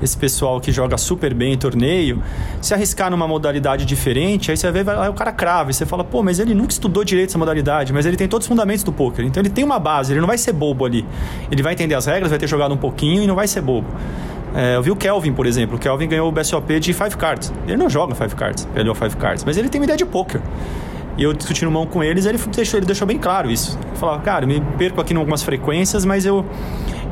[0.02, 2.24] esse pessoal que joga super bem em torneio,
[2.62, 6.24] se arriscar numa modalidade diferente, aí você vê, o cara crava e você fala, pô,
[6.24, 9.26] mas ele nunca estudou direito essa modalidade, mas ele tem todos os fundamentos do poker,
[9.26, 11.06] então ele tem uma base, ele não vai ser bobo ali.
[11.52, 13.88] Ele vai entender as regras, vai ter jogado um pouquinho e não vai ser bobo.
[14.56, 15.76] É, eu vi o Kelvin, por exemplo.
[15.76, 17.52] O Kelvin ganhou o BSOP de 5 cards.
[17.68, 20.42] Ele não joga 5 cards, perdeu 5 cards, mas ele tem uma ideia de poker.
[21.18, 23.78] E eu discutindo mão com eles, ele deixou, ele deixou bem claro isso.
[23.88, 26.46] Ele falava, cara, eu me perco aqui em algumas frequências, mas eu,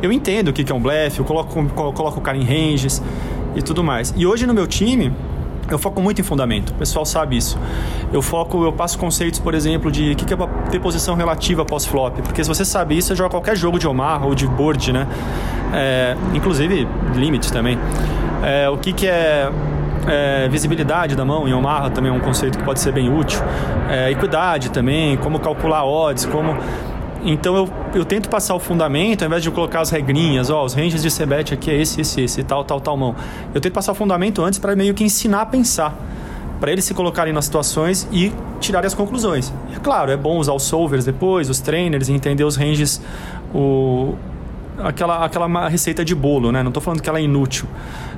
[0.02, 1.64] eu entendo o que é um blefe, eu coloco,
[1.94, 3.02] coloco o cara em ranges
[3.56, 4.14] e tudo mais.
[4.18, 5.14] E hoje no meu time,
[5.70, 7.58] eu foco muito em fundamento, o pessoal sabe isso.
[8.12, 10.38] Eu foco, eu passo conceitos, por exemplo, de o que é
[10.70, 12.22] ter posição relativa pós-flop.
[12.22, 15.08] Porque se você sabe isso, você joga qualquer jogo de Omar ou de board, né?
[15.74, 17.80] É, inclusive limits também.
[18.44, 19.50] É, o que, que é
[20.08, 23.40] é, visibilidade da mão em Omaha também é um conceito que pode ser bem útil.
[23.90, 26.56] É, equidade também, como calcular odds, como...
[27.26, 30.74] Então eu, eu tento passar o fundamento, ao invés de colocar as regrinhas, ó, os
[30.74, 33.16] ranges de CBET aqui é esse, esse, esse, tal, tal, tal mão.
[33.54, 35.96] Eu tento passar o fundamento antes para meio que ensinar a pensar.
[36.60, 39.54] Para eles se colocarem nas situações e tirarem as conclusões.
[39.72, 43.02] E, é claro, é bom usar os solvers depois, os trainers, entender os ranges,
[43.54, 44.16] o,
[44.80, 46.62] aquela, aquela receita de bolo, né?
[46.62, 47.68] Não estou falando que ela é inútil.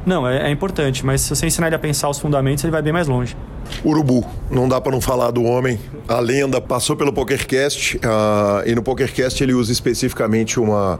[0.06, 2.82] Não, é, é, importante, mas se você ensinar ele a pensar os fundamentos, ele vai
[2.82, 3.36] bem mais longe.
[3.84, 5.80] Urubu, não dá para não falar do homem.
[6.08, 11.00] A lenda passou pelo PokerCast uh, e no PokerCast ele usa especificamente uma,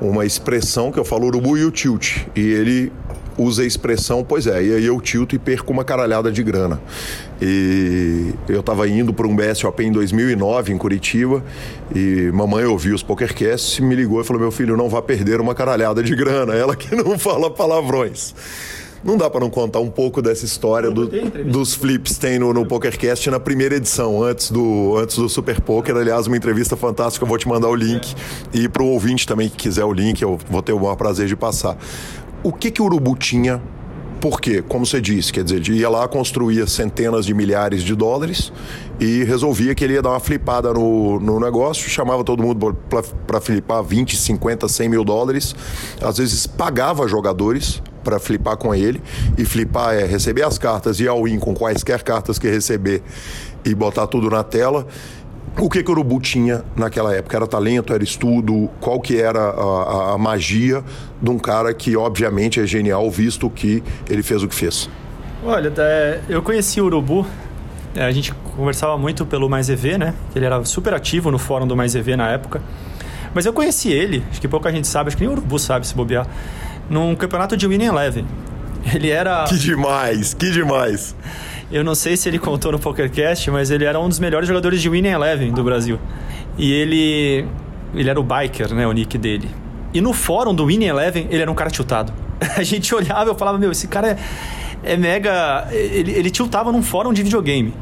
[0.00, 2.18] uma expressão que eu falo urubu e o tilt.
[2.36, 2.92] E ele
[3.36, 6.80] usa a expressão, pois é, e aí eu tilto e perco uma caralhada de grana.
[7.40, 11.42] E eu estava indo para um BSOP em 2009 em Curitiba
[11.94, 15.40] e mamãe ouviu os PokerCasts e me ligou e falou: Meu filho, não vá perder
[15.40, 16.54] uma caralhada de grana.
[16.54, 18.34] Ela que não fala palavrões.
[19.02, 21.08] Não dá para não contar um pouco dessa história do,
[21.46, 25.96] dos flips tem no, no PokerCast na primeira edição, antes do, antes do Super Poker.
[25.96, 28.14] Aliás, uma entrevista fantástica, eu vou te mandar o link.
[28.52, 31.26] E para o ouvinte também que quiser o link, eu vou ter o maior prazer
[31.26, 31.78] de passar.
[32.42, 33.62] O que, que o Urubu tinha
[34.20, 34.62] por quê?
[34.62, 38.52] Como você disse, quer dizer, ia lá, construía centenas de milhares de dólares
[39.00, 42.76] e resolvia que ele ia dar uma flipada no, no negócio, chamava todo mundo
[43.26, 45.56] para flipar 20, 50, 100 mil dólares,
[46.02, 49.00] às vezes pagava jogadores para flipar com ele,
[49.36, 53.02] e flipar é receber as cartas e all-in com quaisquer cartas que receber
[53.64, 54.86] e botar tudo na tela
[55.58, 57.36] o que, que o Urubu tinha naquela época?
[57.36, 58.70] Era talento, era estudo?
[58.80, 60.82] Qual que era a, a, a, magia
[61.20, 64.88] de um cara que, obviamente, é genial, visto que ele fez o que fez?
[65.44, 67.26] Olha, é, eu conheci o Urubu,
[67.94, 70.14] é, a gente conversava muito pelo Mais EV, né?
[70.34, 72.62] Ele era super ativo no fórum do Mais EV na época.
[73.34, 75.86] Mas eu conheci ele, acho que pouca gente sabe, acho que nem o Urubu sabe
[75.86, 76.26] se bobear,
[76.88, 78.26] num campeonato de Winning Eleven.
[78.94, 79.44] Ele era...
[79.44, 81.14] Que demais, que demais!
[81.70, 84.82] Eu não sei se ele contou no PokerCast, mas ele era um dos melhores jogadores
[84.82, 85.98] de Winning Eleven do Brasil.
[86.58, 87.46] E ele
[87.94, 89.48] ele era o biker, né, o nick dele.
[89.92, 92.12] E no fórum do Winning Eleven, ele era um cara tiltado.
[92.56, 94.10] A gente olhava e eu falava, meu, esse cara
[94.84, 95.66] é, é mega...
[95.72, 97.74] Ele, ele tiltava num fórum de videogame.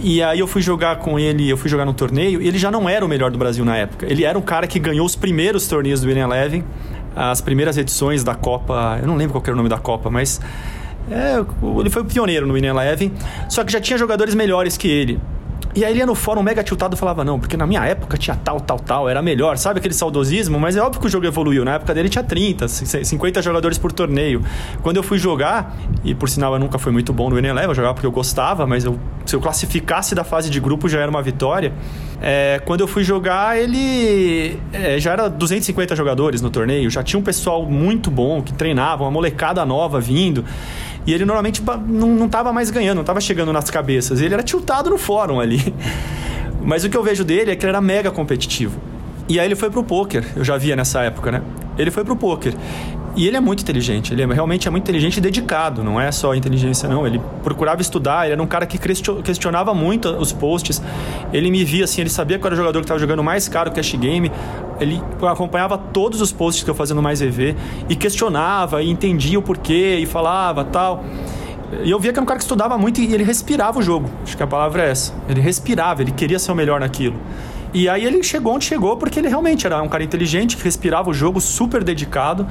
[0.00, 2.70] E aí eu fui jogar com ele, eu fui jogar no torneio, e ele já
[2.70, 4.06] não era o melhor do Brasil na época.
[4.08, 6.64] Ele era um cara que ganhou os primeiros torneios do Winning Eleven,
[7.16, 10.40] as primeiras edições da Copa, eu não lembro qual era o nome da Copa, mas
[11.10, 11.38] É,
[11.80, 13.12] ele foi o pioneiro no Winning Eleven,
[13.48, 15.20] só que já tinha jogadores melhores que ele.
[15.74, 18.16] E aí ele ia no fórum mega tiltado e falava, não, porque na minha época
[18.16, 20.58] tinha tal, tal, tal, era melhor, sabe aquele saudosismo?
[20.58, 21.64] Mas é óbvio que o jogo evoluiu.
[21.64, 24.42] Na época dele tinha 30, 50 jogadores por torneio.
[24.82, 27.74] Quando eu fui jogar, e por sinal eu nunca fui muito bom no Eleven, eu
[27.74, 31.10] jogava porque eu gostava, mas eu, se eu classificasse da fase de grupo já era
[31.10, 31.72] uma vitória.
[32.20, 37.20] É, quando eu fui jogar, ele é, já era 250 jogadores no torneio, já tinha
[37.20, 40.44] um pessoal muito bom que treinava, uma molecada nova vindo.
[41.08, 44.20] E ele normalmente não, não tava mais ganhando, não tava chegando nas cabeças.
[44.20, 45.74] Ele era tiltado no fórum ali.
[46.60, 48.78] Mas o que eu vejo dele é que ele era mega competitivo.
[49.26, 51.40] E aí ele foi pro poker, eu já via nessa época, né?
[51.78, 52.52] Ele foi pro poker.
[53.16, 56.12] E ele é muito inteligente, ele é, realmente é muito inteligente e dedicado, não é
[56.12, 57.06] só inteligência, não.
[57.06, 58.78] Ele procurava estudar, ele era um cara que
[59.22, 60.80] questionava muito os posts.
[61.32, 63.48] Ele me via assim, ele sabia que eu era o jogador que estava jogando mais
[63.48, 64.30] caro cash game.
[64.78, 67.56] Ele acompanhava todos os posts que eu fazia no Mais EV
[67.88, 71.04] e questionava e entendia o porquê e falava tal.
[71.82, 74.08] E eu via que era um cara que estudava muito e ele respirava o jogo.
[74.22, 75.12] Acho que a palavra é essa.
[75.28, 77.16] Ele respirava, ele queria ser o melhor naquilo.
[77.74, 81.10] E aí ele chegou onde chegou porque ele realmente era um cara inteligente, que respirava
[81.10, 82.46] o jogo, super dedicado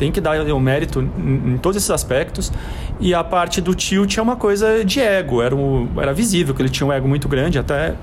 [0.00, 2.50] tem que dar o mérito em, todos esses aspectos.
[2.98, 6.62] E a parte do tilt é uma coisa de ego, era, um, era visível que
[6.62, 7.94] ele tinha um ego muito grande, até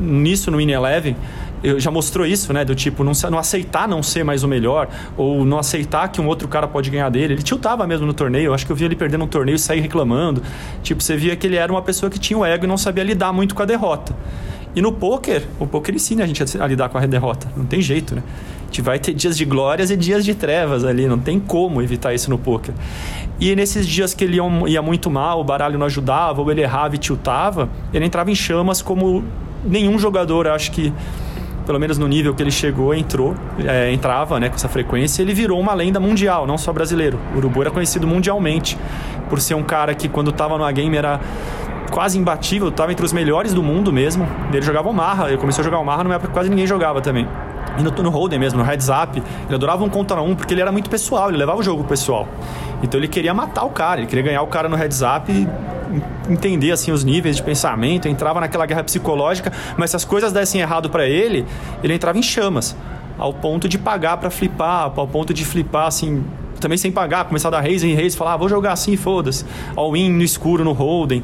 [0.00, 1.16] nisso no In Eleven
[1.78, 2.62] já mostrou isso, né?
[2.62, 4.86] Do tipo, não, não, aceitar não ser mais o melhor,
[5.16, 7.34] ou não aceitar que um outro cara pode ganhar dele.
[7.34, 8.46] Ele tiltava mesmo no torneio.
[8.46, 10.42] Eu acho que eu vi ele perdendo um torneio e sair reclamando.
[10.82, 13.02] Tipo, você via que ele era uma pessoa que tinha o ego e não sabia
[13.02, 14.14] lidar muito com a derrota.
[14.76, 17.48] E no poker, o poker ensina a gente a lidar com a derrota.
[17.56, 18.22] Não tem jeito, né?
[18.74, 22.12] Gente vai ter dias de glórias e dias de trevas ali, não tem como evitar
[22.12, 22.74] isso no poker.
[23.38, 26.96] E nesses dias que ele ia, muito mal, o baralho não ajudava, ou ele errava
[26.96, 29.22] e tiltava, ele entrava em chamas como
[29.64, 30.92] nenhum jogador, acho que
[31.64, 35.32] pelo menos no nível que ele chegou, entrou, é, entrava né, com essa frequência, ele
[35.32, 37.18] virou uma lenda mundial, não só brasileiro.
[37.32, 38.76] O Urubu era conhecido mundialmente
[39.30, 41.20] por ser um cara que quando estava no game era
[41.90, 44.26] quase imbatível, estava entre os melhores do mundo mesmo.
[44.52, 46.66] Ele jogava o Marra, ele começou a jogar o Marra numa época que quase ninguém
[46.66, 47.28] jogava também.
[47.78, 50.60] E no, no Holden mesmo, no Heads Up, ele adorava um contra um porque ele
[50.60, 52.28] era muito pessoal, ele levava o jogo pessoal.
[52.82, 55.48] Então ele queria matar o cara, ele queria ganhar o cara no Heads Up e
[56.28, 60.60] entender assim os níveis de pensamento, entrava naquela guerra psicológica, mas se as coisas dessem
[60.60, 61.46] errado para ele,
[61.82, 62.76] ele entrava em chamas,
[63.18, 66.24] ao ponto de pagar para flipar, ao ponto de flipar assim,
[66.60, 69.44] também sem pagar, começar a dar raise em raise, falar, ah, vou jogar assim, foda-se,
[69.76, 71.22] all-in no escuro no Holden.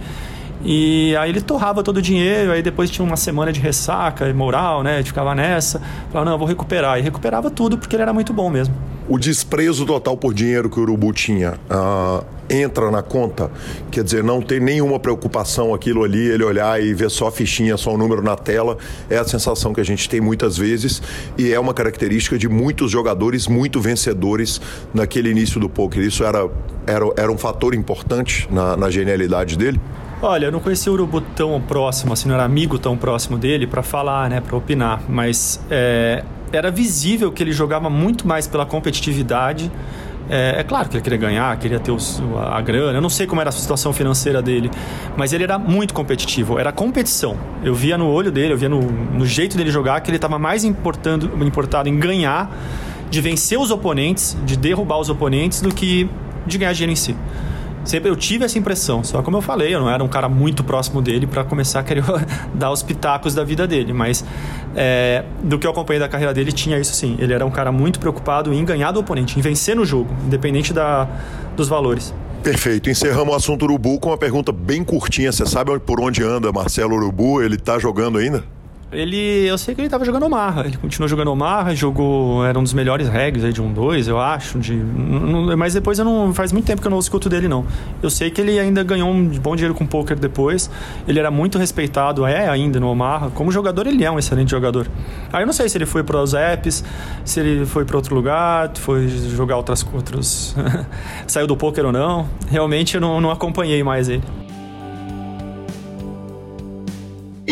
[0.63, 4.83] E aí ele torrava todo o dinheiro, aí depois tinha uma semana de ressaca moral,
[4.83, 5.03] né?
[5.03, 5.81] Ficava nessa.
[6.13, 6.99] Falava, não, vou recuperar.
[6.99, 8.75] E recuperava tudo porque ele era muito bom mesmo.
[9.09, 13.51] O desprezo total por dinheiro que o Urubu tinha uh, entra na conta?
[13.91, 17.77] Quer dizer, não tem nenhuma preocupação aquilo ali, ele olhar e ver só a fichinha,
[17.77, 18.77] só o número na tela.
[19.09, 21.03] É a sensação que a gente tem muitas vezes
[21.37, 24.61] e é uma característica de muitos jogadores muito vencedores
[24.95, 26.05] naquele início do poker.
[26.05, 26.49] Isso era,
[26.87, 29.81] era, era um fator importante na, na genialidade dele?
[30.23, 33.67] Olha, eu não conhecia o Urubu tão próximo, assim, não era amigo tão próximo dele
[33.67, 38.67] para falar, né, para opinar, mas é, era visível que ele jogava muito mais pela
[38.67, 39.73] competitividade.
[40.29, 41.91] É, é, claro que ele queria ganhar, queria ter
[42.51, 42.99] a grana.
[42.99, 44.71] Eu não sei como era a situação financeira dele,
[45.17, 46.59] mas ele era muito competitivo.
[46.59, 47.37] Era competição.
[47.65, 50.39] Eu via no olho dele, eu via no, no jeito dele jogar que ele estava
[50.39, 52.55] mais importando, importado em ganhar,
[53.09, 56.11] de vencer os oponentes, de derrubar os oponentes, do que
[56.47, 57.17] de ganhar dinheiro em si.
[57.85, 60.63] Sempre eu tive essa impressão, só como eu falei, eu não era um cara muito
[60.63, 62.05] próximo dele para começar a querer
[62.55, 64.25] dar os pitacos da vida dele, mas
[64.77, 67.17] é, do que eu acompanhei da carreira dele, tinha isso sim.
[67.19, 70.73] Ele era um cara muito preocupado em ganhar do oponente, em vencer no jogo, independente
[70.73, 71.09] da,
[71.57, 72.15] dos valores.
[72.43, 72.89] Perfeito.
[72.89, 75.31] Encerramos o assunto Urubu com uma pergunta bem curtinha.
[75.31, 77.43] Você sabe por onde anda Marcelo Urubu?
[77.43, 78.43] Ele está jogando ainda?
[78.93, 80.67] Ele, eu sei que ele estava jogando Omarra.
[80.67, 84.19] Ele continuou jogando Omarra, jogou, era um dos melhores regs aí de um 2, eu
[84.19, 84.59] acho.
[84.59, 86.35] De, mas depois eu não.
[86.35, 87.65] Faz muito tempo que eu não escuto dele, não.
[88.03, 90.69] Eu sei que ele ainda ganhou um bom dinheiro com poker depois.
[91.07, 93.31] Ele era muito respeitado, é ainda no Omarra.
[93.31, 94.89] Como jogador, ele é um excelente jogador.
[95.33, 96.83] Aí eu não sei se ele foi para os apps,
[97.25, 99.87] se ele foi para outro lugar, foi jogar outras.
[99.93, 100.57] outros
[101.29, 102.29] saiu do poker ou não.
[102.49, 104.25] Realmente eu não, não acompanhei mais ele.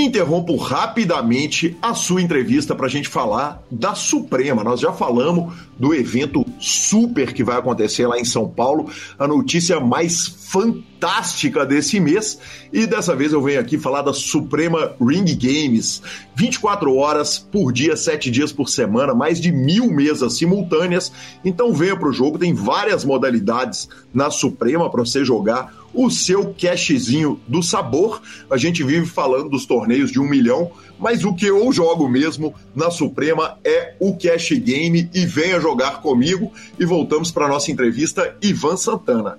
[0.03, 4.63] Interrompo rapidamente a sua entrevista para a gente falar da Suprema.
[4.63, 9.79] Nós já falamos do evento super que vai acontecer lá em São Paulo, a notícia
[9.81, 12.39] mais fantástica desse mês.
[12.73, 16.03] E dessa vez eu venho aqui falar da Suprema Ring Games.
[16.35, 21.13] 24 horas por dia, 7 dias por semana, mais de mil mesas simultâneas.
[21.45, 26.55] Então venha para o jogo, tem várias modalidades na Suprema para você jogar o seu
[26.55, 28.21] cashzinho do sabor.
[28.51, 32.55] A gente vive falando dos torneios de um milhão, mas o que eu jogo mesmo
[32.75, 36.53] na Suprema é o Cash Game e venha jogar comigo.
[36.79, 39.39] E voltamos para nossa entrevista, Ivan Santana.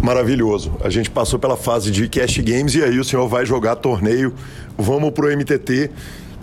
[0.00, 0.74] Maravilhoso.
[0.80, 4.32] A gente passou pela fase de cash games e aí o senhor vai jogar torneio.
[4.76, 5.90] Vamos pro MTT.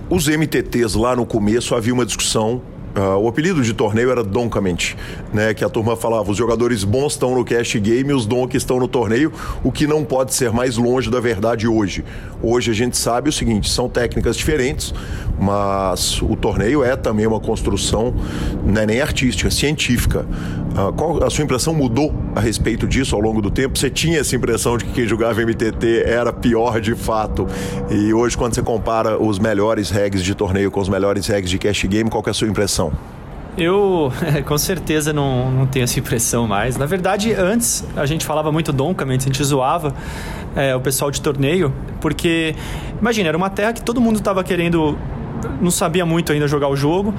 [0.07, 2.61] Os MTTs lá no começo havia uma discussão
[2.97, 4.95] Uh, o apelido de torneio era Donkament,
[5.33, 5.53] né?
[5.53, 8.87] Que a turma falava, os jogadores bons estão no cash game, os donks estão no
[8.87, 9.33] torneio,
[9.65, 12.05] o que não pode ser mais longe da verdade hoje.
[12.41, 14.93] Hoje a gente sabe o seguinte, são técnicas diferentes,
[15.37, 18.13] mas o torneio é também uma construção,
[18.65, 20.25] não é nem artística, científica.
[20.75, 23.77] Uh, qual a sua impressão mudou a respeito disso ao longo do tempo?
[23.77, 27.45] Você tinha essa impressão de que quem jogava MTT era pior de fato?
[27.89, 31.57] E hoje, quando você compara os melhores regs de torneio com os melhores regs de
[31.57, 32.84] cash game, qual é a sua impressão?
[32.85, 33.15] Impressão?
[33.57, 34.11] Eu,
[34.45, 36.77] com certeza, não, não tenho essa impressão mais.
[36.77, 39.93] Na verdade, antes a gente falava muito doncamente, a gente zoava
[40.55, 42.55] é, o pessoal de torneio, porque,
[42.99, 44.97] imagina, era uma terra que todo mundo estava querendo
[45.61, 47.13] não sabia muito ainda jogar o jogo.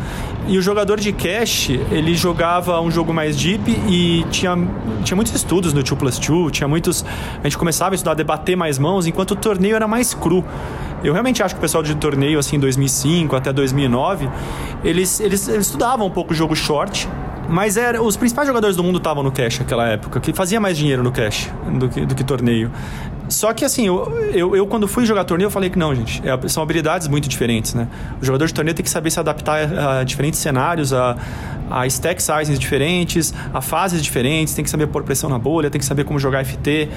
[0.48, 4.56] E o jogador de cash, ele jogava um jogo mais deep e tinha,
[5.04, 7.04] tinha muitos estudos no 2 plus 2, tinha muitos...
[7.40, 10.44] A gente começava a estudar, debater mais mãos, enquanto o torneio era mais cru.
[11.06, 14.28] Eu realmente acho que o pessoal de torneio, assim, 2005 até 2009,
[14.82, 17.08] eles, eles, eles estudavam um pouco o jogo short,
[17.48, 20.76] mas era, os principais jogadores do mundo estavam no cash naquela época, que fazia mais
[20.76, 21.48] dinheiro no cash
[21.78, 22.72] do que, do que torneio.
[23.28, 26.20] Só que assim, eu, eu, eu, quando fui jogar torneio, eu falei que não, gente.
[26.26, 27.86] É, são habilidades muito diferentes, né?
[28.20, 31.16] O jogador de torneio tem que saber se adaptar a, a diferentes cenários, a,
[31.70, 35.78] a stack sizes diferentes, a fases diferentes, tem que saber pôr pressão na bolha, tem
[35.78, 36.88] que saber como jogar FT.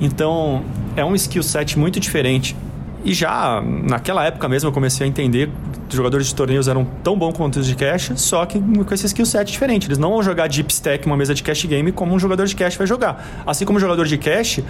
[0.00, 0.62] Então,
[0.96, 2.56] é um skill set muito diferente.
[3.04, 5.50] E já naquela época mesmo eu comecei a entender
[5.88, 9.06] que jogadores de torneios eram tão bons quanto os de cash, só que com esse
[9.06, 9.86] skill set diferente.
[9.86, 12.54] Eles não vão jogar deep stack uma mesa de cash game como um jogador de
[12.54, 13.42] cash vai jogar.
[13.46, 14.60] Assim como o jogador de cash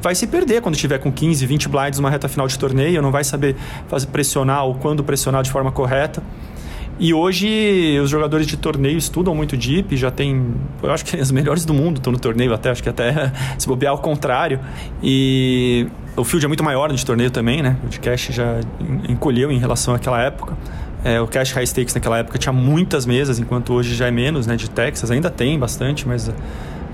[0.00, 3.10] vai se perder quando tiver com 15, 20 blinds numa reta final de torneio, não
[3.10, 3.56] vai saber
[3.88, 6.22] fazer pressionar ou quando pressionar de forma correta.
[6.98, 11.30] E hoje os jogadores de torneio estudam muito deep, já tem, eu acho que os
[11.30, 14.58] melhores do mundo estão no torneio até, acho que até se bobear ao contrário.
[15.02, 15.86] E
[16.16, 17.76] o field é muito maior de torneio também, né?
[17.84, 18.60] O de cash já
[19.08, 20.56] encolheu em relação àquela época.
[21.04, 24.46] É, o cash high stakes naquela época tinha muitas mesas, enquanto hoje já é menos,
[24.46, 24.56] né?
[24.56, 26.28] De Texas ainda tem bastante, mas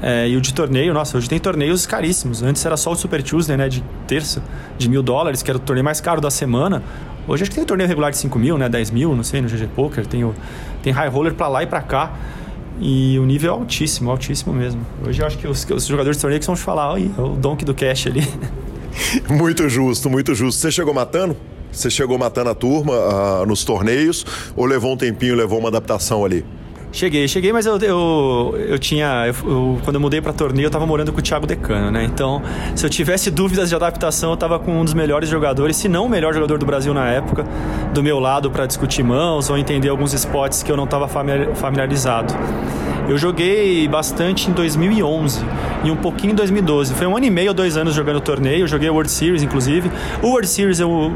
[0.06, 2.42] é, e o de torneio, nossa, hoje tem torneios caríssimos.
[2.42, 3.70] Antes era só o Super Tuesday, né?
[3.70, 4.42] De terça,
[4.76, 6.82] de mil dólares, que era o torneio mais caro da semana.
[7.26, 8.68] Hoje acho que tem torneio regular de 5 mil, né?
[8.68, 10.04] 10 mil, não sei, no GG Poker.
[10.04, 10.34] Tem, o,
[10.82, 12.12] tem high roller pra lá e pra cá.
[12.78, 14.82] E o nível é altíssimo, altíssimo mesmo.
[15.08, 17.20] Hoje eu acho que os, os jogadores de torneio que vão te falar, oi, é
[17.22, 18.28] o donk do cash ali.
[19.26, 20.60] muito justo, muito justo.
[20.60, 21.34] Você chegou matando?
[21.72, 26.26] Você chegou matando a turma uh, nos torneios ou levou um tempinho, levou uma adaptação
[26.26, 26.44] ali?
[26.94, 29.26] Cheguei, cheguei, mas eu, eu, eu tinha.
[29.26, 32.04] Eu, eu, quando eu mudei para torneio, eu tava morando com o Thiago Decano, né?
[32.04, 32.40] Então,
[32.76, 36.06] se eu tivesse dúvidas de adaptação, eu tava com um dos melhores jogadores, se não
[36.06, 37.44] o melhor jogador do Brasil na época,
[37.92, 42.32] do meu lado para discutir mãos ou entender alguns spots que eu não tava familiarizado.
[43.08, 45.44] Eu joguei bastante em 2011
[45.82, 46.94] e um pouquinho em 2012.
[46.94, 48.60] Foi um ano e meio, dois anos jogando torneio.
[48.60, 49.90] Eu joguei World Series, inclusive.
[50.22, 51.12] O World Series eu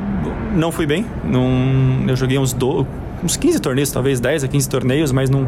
[0.57, 1.07] não fui bem.
[1.25, 2.85] Não, eu joguei uns do,
[3.23, 5.47] uns 15 torneios, talvez 10 a 15 torneios, mas não,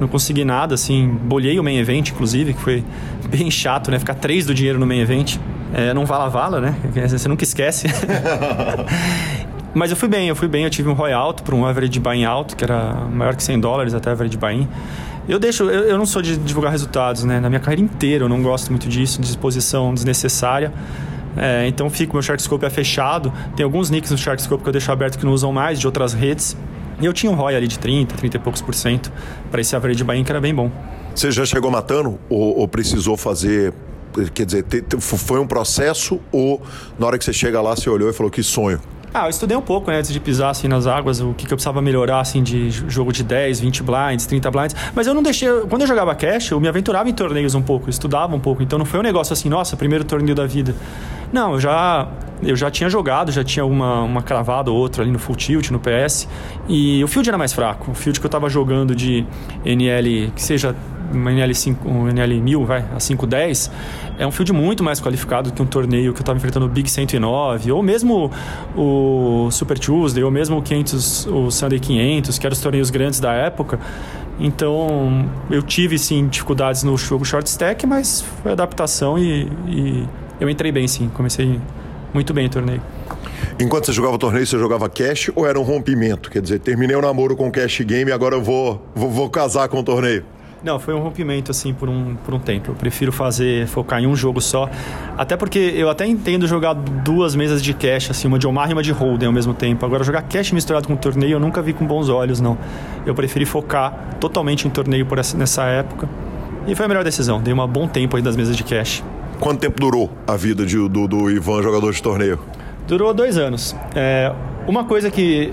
[0.00, 2.84] não consegui nada, assim, bolhei o main event, inclusive, que foi
[3.28, 3.98] bem chato, né?
[3.98, 5.36] Ficar três do dinheiro no main event.
[5.72, 6.74] É, não vala-vala, né?
[7.08, 7.86] Você nunca esquece.
[9.74, 11.98] mas eu fui bem, eu fui bem, eu tive um ROI alto para um average
[11.98, 14.68] buy alto, que era maior que 100 dólares até average buy
[15.28, 17.38] eu deixo, eu, eu, não sou de divulgar resultados, né?
[17.38, 20.72] Na minha carreira inteira eu não gosto muito disso, de exposição desnecessária.
[21.36, 23.32] É, então fico, meu Sharkscope é fechado.
[23.56, 26.12] Tem alguns nicks no Sharkscope que eu deixo aberto que não usam mais, de outras
[26.12, 26.56] redes.
[27.02, 29.12] E eu tinha um ROI ali de 30, 30 e poucos por cento
[29.50, 30.70] para esse average de Bahia, que era bem bom.
[31.14, 33.74] Você já chegou matando ou, ou precisou fazer
[34.34, 34.64] quer dizer,
[35.00, 36.60] foi um processo ou
[36.98, 38.78] na hora que você chega lá você olhou e falou que sonho?
[39.14, 41.52] Ah, eu estudei um pouco né, antes de pisar assim nas águas, o que, que
[41.52, 45.22] eu precisava melhorar assim de jogo de 10, 20 blinds, 30 blinds, mas eu não
[45.22, 48.62] deixei, quando eu jogava cash, eu me aventurava em torneios um pouco, estudava um pouco,
[48.62, 50.74] então não foi um negócio assim, nossa, primeiro torneio da vida.
[51.30, 52.08] Não, eu já
[52.42, 55.70] eu já tinha jogado, já tinha uma, uma cravada ou outra ali no full tilt,
[55.70, 56.26] no PS,
[56.68, 57.90] e o field era mais fraco.
[57.92, 59.24] O field que eu estava jogando de
[59.64, 60.74] NL, que seja
[61.12, 63.70] uma NL5, um NL1000, vai, a 510,
[64.18, 66.90] é um field muito mais qualificado que um torneio que eu estava enfrentando o Big
[66.90, 68.30] 109, ou mesmo
[68.76, 73.20] o Super Tuesday, ou mesmo o 500, o Sunday 500, que eram os torneios grandes
[73.20, 73.78] da época.
[74.40, 80.08] Então, eu tive sim dificuldades no jogo short stack, mas foi adaptação e, e
[80.40, 81.60] eu entrei bem sim, comecei
[82.12, 82.82] muito bem o torneio.
[83.60, 86.30] Enquanto você jogava o torneio, você jogava cash ou era um rompimento?
[86.30, 89.68] Quer dizer, terminei o namoro com cash game e agora eu vou, vou, vou casar
[89.68, 90.24] com o torneio?
[90.64, 92.70] Não, foi um rompimento assim por um, por um tempo.
[92.70, 94.70] Eu prefiro fazer, focar em um jogo só.
[95.18, 98.72] Até porque eu até entendo jogar duas mesas de cash, assim, uma de Omar e
[98.72, 99.84] uma de Holden ao mesmo tempo.
[99.84, 102.56] Agora, jogar cash misturado com torneio eu nunca vi com bons olhos, não.
[103.04, 106.08] Eu preferi focar totalmente em torneio por essa, nessa época.
[106.66, 107.40] E foi a melhor decisão.
[107.40, 109.02] Dei um bom tempo aí das mesas de cash.
[109.40, 112.38] quanto tempo durou a vida de, do, do Ivan, jogador de torneio?
[112.86, 113.74] Durou dois anos.
[113.96, 114.32] É,
[114.68, 115.52] uma coisa que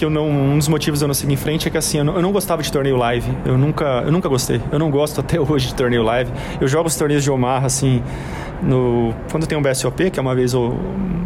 [0.00, 2.04] que eu não, um dos motivos eu não seguir em frente é que assim, eu
[2.04, 3.30] não, eu não, gostava de torneio live.
[3.44, 4.58] Eu nunca, eu nunca gostei.
[4.72, 6.32] Eu não gosto até hoje de torneio live.
[6.58, 8.02] Eu jogo os torneios de Omaha assim,
[8.62, 10.74] no quando tem um BSOP, que é uma vez ou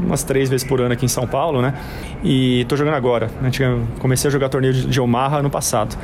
[0.05, 1.75] umas três vezes por ano aqui em São Paulo, né?
[2.23, 3.31] E tô jogando agora.
[4.01, 5.97] Comecei a jogar torneio de Omaha ano passado.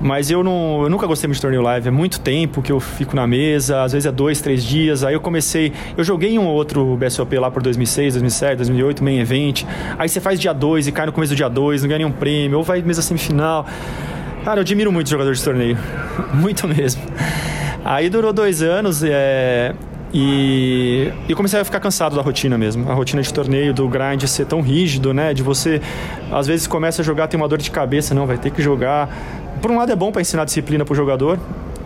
[0.00, 1.88] Mas eu, não, eu nunca gostei muito de torneio live.
[1.88, 5.04] É muito tempo que eu fico na mesa, às vezes é dois, três dias.
[5.04, 5.72] Aí eu comecei.
[5.96, 9.64] Eu joguei um ou outro BSOP lá por 2006, 2007, 2008, main event.
[9.98, 12.09] Aí você faz dia 2 e cai no começo do dia 2, não ganha nenhum
[12.12, 13.66] prêmio, ou vai mesa semifinal.
[14.44, 15.78] Cara, eu admiro muito jogador de torneio.
[16.32, 17.02] muito mesmo.
[17.84, 19.02] Aí durou dois anos.
[19.02, 19.74] É...
[20.12, 22.90] E, e comecei a ficar cansado da rotina mesmo.
[22.90, 25.32] A rotina de torneio, do grind ser tão rígido, né?
[25.32, 25.80] De você,
[26.32, 29.08] às vezes, começa a jogar, tem uma dor de cabeça, não, vai ter que jogar.
[29.62, 31.38] Por um lado é bom para ensinar disciplina para o jogador,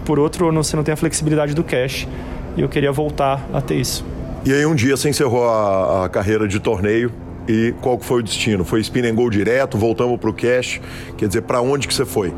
[0.05, 2.09] por outro, você não tem a flexibilidade do cash.
[2.57, 4.05] E eu queria voltar a ter isso.
[4.45, 7.11] E aí um dia você encerrou a, a carreira de torneio
[7.49, 8.65] e qual foi o destino?
[8.65, 10.81] Foi spin and go direto, voltamos para o cash?
[11.17, 12.33] Quer dizer, para onde que você foi?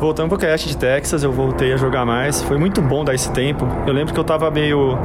[0.00, 2.42] Voltando pro cast de Texas, eu voltei a jogar mais.
[2.42, 3.68] Foi muito bom dar esse tempo.
[3.86, 4.96] Eu lembro que eu tava meio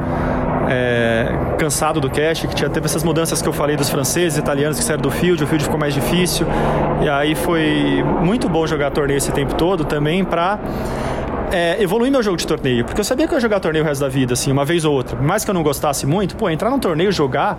[0.70, 1.28] é,
[1.58, 4.84] cansado do cast, que tinha, teve essas mudanças que eu falei dos franceses, italianos que
[4.84, 6.46] saíram do field, o field ficou mais difícil.
[7.02, 10.58] E aí foi muito bom jogar torneio esse tempo todo também para
[11.52, 12.84] é, evoluir meu jogo de torneio.
[12.84, 14.84] Porque eu sabia que eu ia jogar torneio o resto da vida, assim, uma vez
[14.84, 15.20] ou outra.
[15.20, 17.58] Mais que eu não gostasse muito, pô, entrar num torneio, jogar,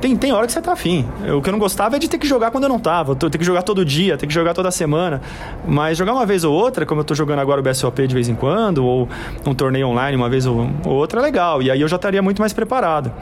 [0.00, 1.06] tem, tem hora que você tá afim.
[1.36, 3.14] O que eu não gostava é de ter que jogar quando eu não tava.
[3.14, 5.20] Ter que jogar todo dia, ter que jogar toda semana.
[5.66, 8.28] Mas jogar uma vez ou outra, como eu tô jogando agora o BSOP de vez
[8.28, 9.08] em quando, ou
[9.46, 11.62] um torneio online uma vez ou outra, é legal.
[11.62, 13.12] E aí eu já estaria muito mais preparado.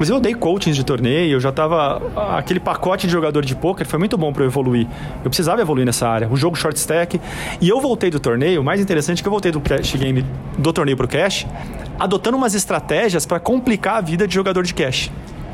[0.00, 2.00] Inclusive eu dei coachings de torneio, eu já tava.
[2.34, 4.86] Aquele pacote de jogador de poker foi muito bom para eu evoluir.
[5.22, 6.26] Eu precisava evoluir nessa área.
[6.26, 7.20] O jogo short stack.
[7.60, 10.24] E eu voltei do torneio, o mais interessante é que eu voltei do cash game
[10.56, 11.46] do torneio pro cash,
[11.98, 15.10] adotando umas estratégias para complicar a vida de jogador de cash.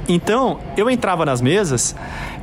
[0.08, 1.94] Então, eu entrava nas mesas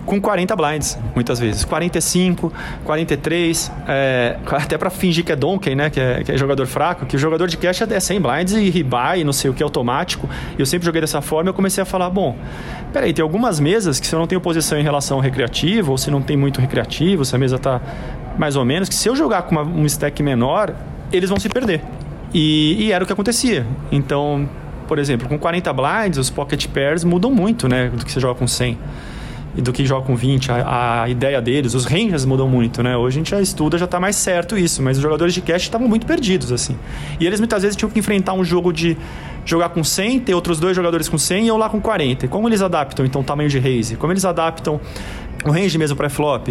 [0.05, 1.63] com 40 blinds, muitas vezes.
[1.63, 2.51] 45,
[2.83, 5.89] 43, é, até para fingir que é donkey, né?
[5.89, 8.69] Que é, que é, jogador fraco, que o jogador de cash é 100 blinds e
[8.69, 10.29] rebuy, não sei o que, automático.
[10.57, 12.35] Eu sempre joguei dessa forma e eu comecei a falar, bom,
[12.91, 15.97] peraí, tem algumas mesas que se eu não tenho posição em relação ao recreativo, ou
[15.97, 17.81] se não tem muito recreativo, se a mesa tá
[18.37, 20.73] mais ou menos, que se eu jogar com uma, um stack menor,
[21.11, 21.81] eles vão se perder.
[22.33, 23.65] E, e era o que acontecia.
[23.91, 24.49] Então,
[24.83, 27.89] por exemplo, com 40 blinds, os pocket pairs mudam muito, né?
[27.89, 28.77] Do que você joga com 100
[29.55, 30.51] e do que joga com 20.
[30.51, 32.97] A, a, ideia deles, os ranges mudam muito, né?
[32.97, 35.63] Hoje a gente já estuda, já está mais certo isso, mas os jogadores de cash
[35.63, 36.77] estavam muito perdidos, assim.
[37.19, 38.97] E eles muitas vezes tinham que enfrentar um jogo de
[39.45, 42.27] jogar com 100, ter outros dois jogadores com 100 e eu lá com 40.
[42.27, 43.95] Como eles adaptam, então, o tamanho de raise?
[43.95, 44.79] Como eles adaptam
[45.45, 46.49] o range mesmo pré-flop?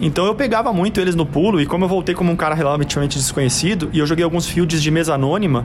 [0.00, 3.18] Então eu pegava muito eles no pulo e como eu voltei como um cara relativamente
[3.18, 5.64] desconhecido e eu joguei alguns fields de mesa anônima,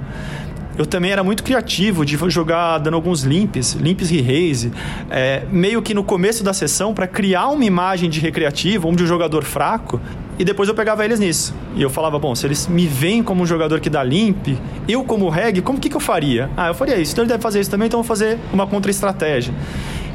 [0.77, 4.71] eu também era muito criativo de jogar dando alguns limps, limps re-raise,
[5.09, 9.03] é, meio que no começo da sessão para criar uma imagem de recreativo, um de
[9.03, 9.99] um jogador fraco,
[10.39, 11.53] e depois eu pegava eles nisso.
[11.75, 14.47] E eu falava, bom, se eles me veem como um jogador que dá limp,
[14.87, 16.49] eu como reg, como que, que eu faria?
[16.57, 17.11] Ah, eu faria isso.
[17.11, 19.53] Então ele deve fazer isso também, então eu vou fazer uma contra-estratégia.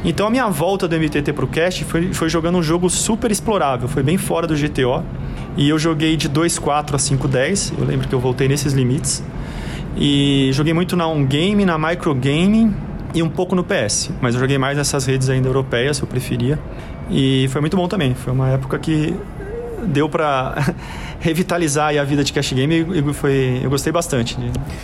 [0.06, 3.88] Então a minha volta do MTT pro cast foi, foi jogando um jogo super explorável,
[3.88, 5.02] foi bem fora do GTO.
[5.56, 9.20] E eu joguei de 2.4 a 5.10, eu lembro que eu voltei nesses limites.
[9.96, 12.72] E joguei muito na On Game, na Micro Gaming
[13.14, 14.12] e um pouco no PS.
[14.20, 16.56] Mas eu joguei mais nessas redes ainda europeias, eu preferia.
[17.10, 18.14] E foi muito bom também.
[18.14, 19.12] Foi uma época que
[19.84, 20.74] deu para
[21.20, 24.36] revitalizar a vida de cash game e foi, eu gostei bastante.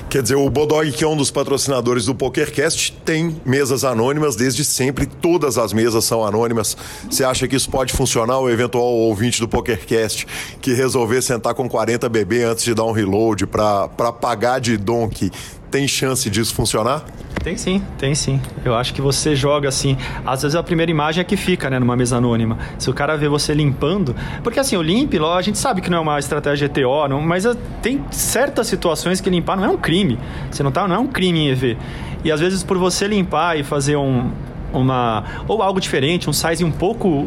[0.09, 4.65] Quer dizer, o Bodog, que é um dos patrocinadores do PokerCast, tem mesas anônimas desde
[4.65, 6.77] sempre, todas as mesas são anônimas.
[7.09, 8.39] Você acha que isso pode funcionar?
[8.39, 10.27] O eventual ouvinte do PokerCast
[10.61, 15.31] que resolver sentar com 40 bebê antes de dar um reload para pagar de donkey,
[15.73, 17.03] tem chance disso funcionar?
[17.43, 18.41] Tem sim, tem sim.
[18.63, 19.97] Eu acho que você joga assim.
[20.25, 22.59] Às vezes a primeira imagem é que fica, né, numa mesa anônima.
[22.79, 24.15] Se o cara vê você limpando.
[24.45, 27.47] Porque assim, o limp, a gente sabe que não é uma estratégia ETO, não, mas
[27.47, 30.19] eh, tem certas situações que limpar não é um crime.
[30.51, 31.79] Você não tá, não é um crime em EV.
[32.23, 34.31] E às vezes por você limpar e fazer um,
[34.73, 35.25] uma.
[35.49, 37.27] ou algo diferente, um size um pouco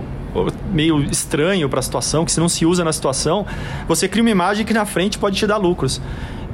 [0.71, 3.45] meio estranho para a situação, que se não se usa na situação,
[3.87, 6.01] você cria uma imagem que na frente pode te dar lucros.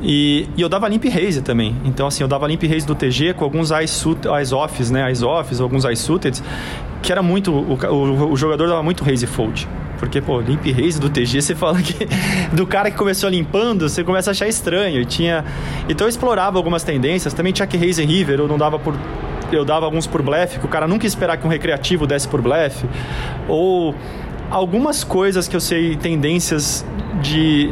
[0.02, 1.76] E, e, eu dava limp raise também.
[1.86, 5.08] Então, assim, eu dava limp raise do TG com alguns eyes-offs, né?
[5.08, 6.41] Eyes-offs, alguns eyes-suited,
[7.02, 7.52] que era muito...
[7.52, 9.68] O, o, o, jogador dava muito raise fold.
[9.99, 12.08] Porque, pô, limp raise do TG, você fala que...
[12.52, 15.02] Do cara que começou limpando, você começa a achar estranho.
[15.02, 15.45] E tinha...
[15.88, 17.34] Então, eu explorava algumas tendências.
[17.34, 18.95] Também tinha que raise river, eu não dava por...
[19.52, 22.26] Eu dava alguns por blefe, que o cara nunca ia esperar que um recreativo desse
[22.26, 22.88] por blefe.
[23.49, 23.93] Ou
[24.49, 26.86] algumas coisas que eu sei, tendências
[27.22, 27.70] de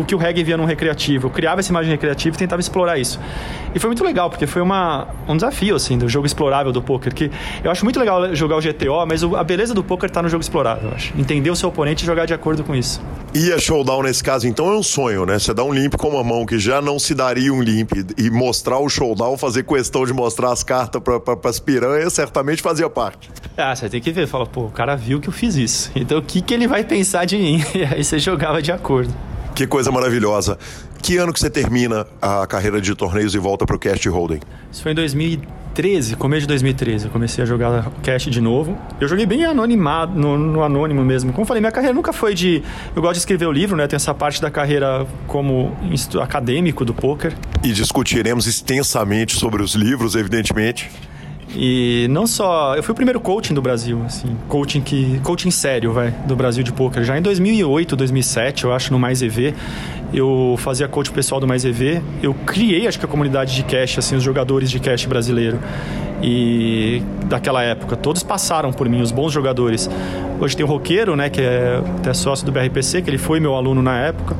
[0.00, 1.26] o que o reggae via num recreativo.
[1.26, 3.20] Eu criava essa imagem recreativa e tentava explorar isso.
[3.74, 7.14] E foi muito legal, porque foi uma, um desafio, assim, do jogo explorável do poker.
[7.14, 7.30] Que
[7.62, 10.42] eu acho muito legal jogar o GTO, mas a beleza do poker está no jogo
[10.42, 11.12] explorável, eu acho.
[11.18, 13.00] Entender o seu oponente e jogar de acordo com isso.
[13.34, 15.38] E a showdown nesse caso, então, é um sonho, né?
[15.38, 18.30] Você dá um limp com uma mão que já não se daria um limp e
[18.30, 23.30] mostrar o showdown, fazer questão de mostrar as cartas para as piranhas, certamente fazia parte.
[23.56, 24.26] Ah, você tem que ver.
[24.26, 25.90] Fala, pô, o cara viu que eu fiz isso.
[25.94, 27.62] Então o que, que ele vai pensar de mim?
[27.74, 29.12] E aí você jogava de acordo.
[29.54, 30.58] Que coisa maravilhosa.
[31.02, 34.40] Que ano que você termina a carreira de torneios e volta para o Cast Holding?
[34.70, 37.06] Isso foi em 2013, começo de 2013.
[37.06, 38.78] Eu comecei a jogar Cast de novo.
[39.00, 41.32] Eu joguei bem anonimado, no, no, anônimo mesmo.
[41.32, 42.62] Como falei, minha carreira nunca foi de.
[42.96, 43.86] Eu gosto de escrever o livro, né?
[43.86, 45.76] Tem essa parte da carreira como
[46.22, 47.34] acadêmico do poker.
[47.62, 50.90] E discutiremos extensamente sobre os livros, evidentemente.
[51.54, 52.74] E não só.
[52.74, 54.36] Eu fui o primeiro coaching do Brasil, assim.
[54.48, 55.20] Coaching que.
[55.20, 57.04] Coaching sério, vai, do Brasil de poker.
[57.04, 59.54] Já em 2008, 2007, eu acho, no Mais EV,
[60.12, 62.02] eu fazia coach pessoal do Mais EV.
[62.22, 65.58] Eu criei, acho que a comunidade de cash, assim, os jogadores de cash brasileiro.
[66.22, 69.90] E daquela época, todos passaram por mim, os bons jogadores.
[70.40, 73.56] Hoje tem o Roqueiro, né, que é até sócio do BRPC, que ele foi meu
[73.56, 74.36] aluno na época.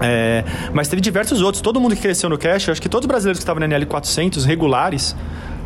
[0.00, 1.60] É, mas teve diversos outros.
[1.60, 4.44] Todo mundo que cresceu no cash, acho que todos os brasileiros que estavam na NL400
[4.44, 5.14] regulares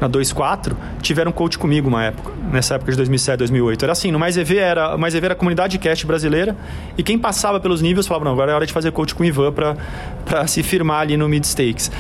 [0.01, 3.85] na 2.4, tiveram coach comigo uma época, nessa época de 2007, 2008.
[3.85, 6.57] Era assim, no Mais EV era, Mais EV era a comunidade de cast brasileira
[6.97, 9.27] e quem passava pelos níveis falava, não, agora é hora de fazer coach com o
[9.27, 11.91] Ivan para se firmar ali no Mid Stakes.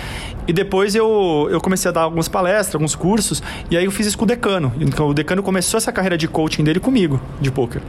[0.47, 4.07] E depois eu, eu comecei a dar algumas palestras, alguns cursos, e aí eu fiz
[4.07, 4.73] isso com o Decano.
[4.81, 7.83] Então o Decano começou essa carreira de coaching dele comigo, de poker.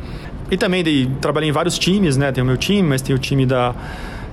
[0.52, 2.32] E também dei, trabalhei em vários times, né?
[2.32, 3.74] Tem o meu time, mas tem o time da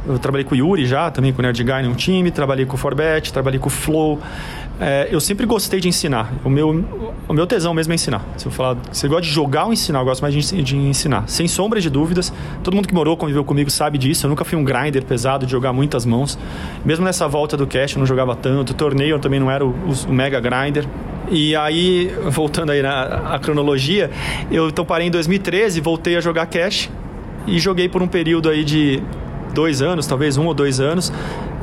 [0.08, 2.74] eu trabalhei com o Yuri já, também com o Nerd Guy no time, trabalhei com
[2.74, 4.20] o Forbet, trabalhei com o Flow.
[4.78, 6.32] É, eu sempre gostei de ensinar.
[6.44, 6.84] O meu,
[7.26, 8.22] o meu tesão mesmo é ensinar.
[8.36, 11.26] Se eu falar, você gosta de jogar ou ensinar, eu gosto mais de, de, ensinar.
[11.28, 12.32] Sem sombra de dúvidas.
[12.62, 14.26] Todo mundo que morou, conviveu comigo, sabe disso.
[14.26, 16.38] Eu nunca fui um grinder pesado de jogar muitas mãos.
[16.84, 18.74] Mesmo nessa volta do cash, eu não jogava tanto.
[18.74, 19.74] Torneio, eu também não era o,
[20.08, 20.86] o mega grinder.
[21.30, 24.10] E aí, voltando aí na cronologia,
[24.50, 26.88] eu então parei em 2013, voltei a jogar cash
[27.46, 29.02] e joguei por um período aí de
[29.52, 31.12] dois anos, talvez um ou dois anos.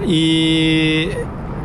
[0.06, 1.10] E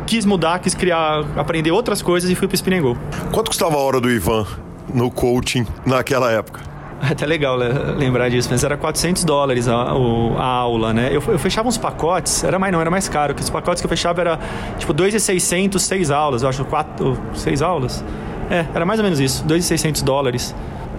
[0.09, 2.97] quis mudar, quis criar, aprender outras coisas e fui para o Spin Go.
[3.31, 4.43] Quanto custava a hora do Ivan
[4.91, 6.61] no coaching naquela época?
[6.99, 11.09] É até legal lembrar disso, mas era 400 dólares a, a aula, né?
[11.11, 13.85] Eu, eu, fechava uns pacotes, era mais não, era mais caro, que os pacotes que
[13.85, 14.39] eu fechava era
[14.79, 18.03] tipo 2,600, 6 aulas, eu acho, 4, 6 aulas.
[18.49, 20.55] É, era mais ou menos isso, 2,600 dólares.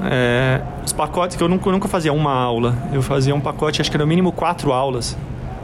[0.08, 3.80] É, os pacotes que eu nunca, eu nunca fazia uma aula, eu fazia um pacote,
[3.80, 5.18] acho que era no mínimo quatro aulas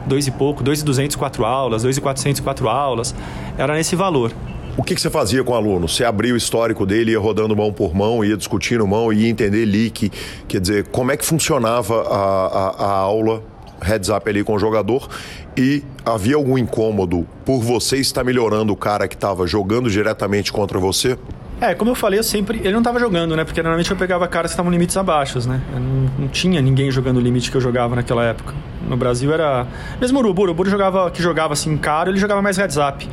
[0.07, 3.13] dois e pouco, dois e duzentos quatro aulas, dois e quatrocentos quatro aulas,
[3.57, 4.31] era nesse valor.
[4.77, 5.87] O que, que, você fazia com o aluno?
[5.87, 9.65] Você abria o histórico dele, ia rodando mão por mão, ia discutindo mão, ia entender
[9.65, 10.11] leak,
[10.47, 13.43] quer dizer, como é que funcionava a, a, a aula
[13.81, 15.07] heads up ali com o jogador
[15.55, 20.79] e havia algum incômodo por você estar melhorando o cara que estava jogando diretamente contra
[20.79, 21.17] você?
[21.59, 22.59] É, como eu falei, eu sempre.
[22.59, 23.43] Ele não estava jogando, né?
[23.43, 25.59] Porque normalmente eu pegava caras que estavam limites abaixo, né?
[25.73, 25.79] Não,
[26.19, 28.53] não, tinha ninguém jogando o limite que eu jogava naquela época.
[28.87, 29.65] No Brasil era.
[29.99, 33.09] Mesmo o Uruburo, o Uruburo jogava, que jogava assim caro, ele jogava mais heads up.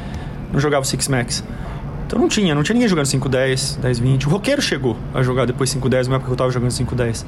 [0.53, 1.42] Não jogava Six Max.
[2.07, 4.26] Então não tinha, não tinha ninguém jogando 5-10, 10-20.
[4.26, 7.24] O Roqueiro chegou a jogar depois 5-10, na época que eu estava jogando 5-10.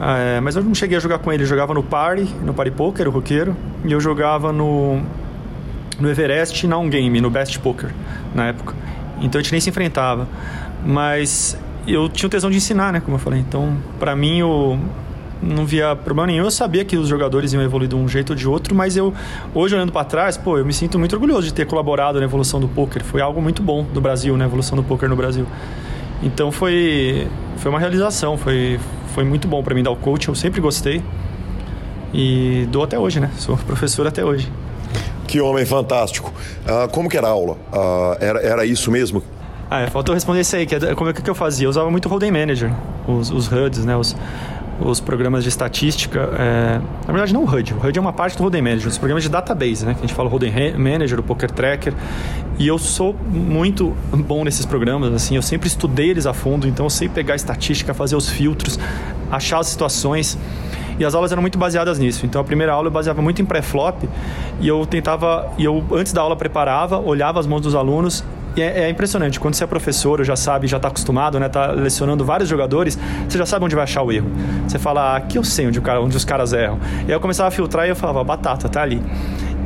[0.00, 1.44] É, mas eu não cheguei a jogar com ele.
[1.44, 3.56] Eu jogava no Party, no Party Poker, o Roqueiro.
[3.84, 5.00] E eu jogava no,
[6.00, 7.90] no Everest na On Game, no Best Poker,
[8.34, 8.74] na época.
[9.20, 10.26] Então a gente nem se enfrentava.
[10.84, 13.00] Mas eu tinha o tesão de ensinar, né?
[13.00, 13.40] Como eu falei.
[13.40, 14.78] Então, para mim, eu
[15.42, 16.44] não via problema nenhum.
[16.44, 19.12] Eu sabia que os jogadores iam evoluir de um jeito ou de outro, mas eu,
[19.54, 22.60] hoje olhando para trás, pô, eu me sinto muito orgulhoso de ter colaborado na evolução
[22.60, 23.04] do poker.
[23.04, 24.44] Foi algo muito bom do Brasil, né?
[24.44, 25.46] A evolução do poker no Brasil.
[26.22, 28.78] Então foi, foi uma realização, foi,
[29.14, 30.28] foi muito bom para mim dar o coach.
[30.28, 31.02] Eu sempre gostei
[32.12, 33.30] e dou até hoje, né?
[33.36, 34.50] Sou professor até hoje.
[35.30, 36.32] Que homem fantástico.
[36.66, 37.52] Uh, como que era a aula?
[37.72, 39.22] Uh, era, era isso mesmo?
[39.70, 40.66] Ah, é, faltou responder isso aí.
[40.66, 41.66] Que é, como é que eu fazia?
[41.66, 42.72] Eu usava muito o Holding Manager,
[43.06, 43.96] os, os HUDs, né?
[43.96, 44.16] Os,
[44.80, 46.18] os programas de estatística.
[46.36, 46.80] É...
[47.06, 47.74] Na verdade, não o HUD.
[47.74, 48.88] O HUD é uma parte do Holding Manager.
[48.88, 49.94] Os programas de database, né?
[49.94, 51.94] Que a gente fala o Holding Manager, o Poker Tracker.
[52.58, 55.36] E eu sou muito bom nesses programas, assim.
[55.36, 58.80] Eu sempre estudei eles a fundo, então eu sei pegar estatística, fazer os filtros,
[59.30, 60.36] achar as situações.
[61.00, 62.26] E as aulas eram muito baseadas nisso.
[62.26, 64.04] Então a primeira aula eu baseava muito em pré-flop
[64.60, 68.22] e eu tentava, e eu antes da aula preparava, olhava as mãos dos alunos
[68.56, 71.48] e é, é, impressionante, quando você é professor, já sabe, já está acostumado, né?
[71.48, 72.98] Tá lecionando vários jogadores,
[73.28, 74.28] você já sabe onde vai achar o erro.
[74.66, 76.78] Você fala, ah, aqui eu sei onde, o cara, onde os caras erram.
[77.02, 79.00] E aí eu começava a filtrar e eu falava, batata, tá ali.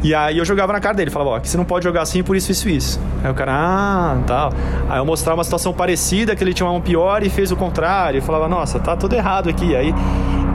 [0.04, 2.22] E aí eu jogava na cara dele, falava, ó, que você não pode jogar assim
[2.22, 3.00] por isso, isso, isso.
[3.24, 4.52] Aí o cara, ah, tal.
[4.86, 8.18] Aí eu mostrava uma situação parecida, que ele tinha mão pior e fez o contrário.
[8.18, 9.74] Eu falava, nossa, tá tudo errado aqui.
[9.74, 9.94] Aí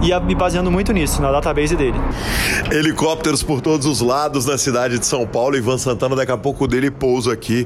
[0.04, 1.98] ia me baseando muito nisso, na database dele.
[2.72, 5.58] Helicópteros por todos os lados na cidade de São Paulo.
[5.58, 7.66] Ivan Santana, daqui a pouco dele pouso aqui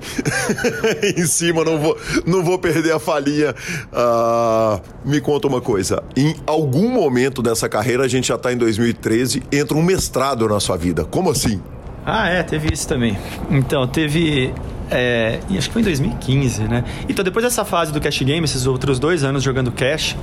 [1.18, 1.66] em cima.
[1.66, 3.54] Não vou, não vou perder a falinha.
[3.92, 6.02] Uh, me conta uma coisa.
[6.16, 10.62] Em algum momento dessa carreira, a gente já está em 2013, entra um mestrado na
[10.62, 11.04] sua vida.
[11.04, 11.62] Como assim?
[12.06, 13.18] Ah, é, teve isso também.
[13.50, 14.54] Então, teve
[14.90, 16.84] é, acho que foi em 2015, né?
[17.10, 20.16] Então, depois dessa fase do Cash Game, esses outros dois anos jogando Cash,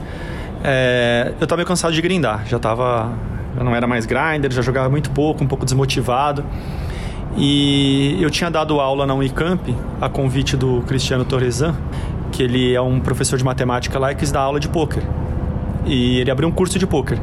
[0.63, 2.47] é, eu estava meio cansado de grindar.
[2.47, 3.13] Já tava.
[3.57, 6.45] Já não era mais grinder, já jogava muito pouco, um pouco desmotivado.
[7.37, 11.75] E eu tinha dado aula na Unicamp a convite do Cristiano Torresan,
[12.31, 15.03] que ele é um professor de matemática lá e quis dar aula de pôquer.
[15.85, 17.19] E ele abriu um curso de pôquer.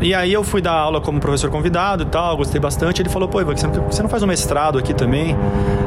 [0.00, 3.02] E aí eu fui dar aula como professor convidado e tal, gostei bastante.
[3.02, 5.36] Ele falou, pô, Ivan, você não faz um mestrado aqui também,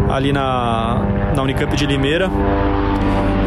[0.09, 1.01] ali na,
[1.35, 2.29] na Unicamp de Limeira?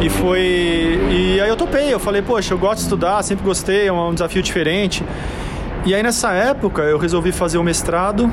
[0.01, 0.99] E foi.
[1.09, 4.13] E aí eu topei, eu falei, poxa, eu gosto de estudar, sempre gostei, é um
[4.13, 5.03] desafio diferente.
[5.85, 8.29] E aí nessa época eu resolvi fazer o mestrado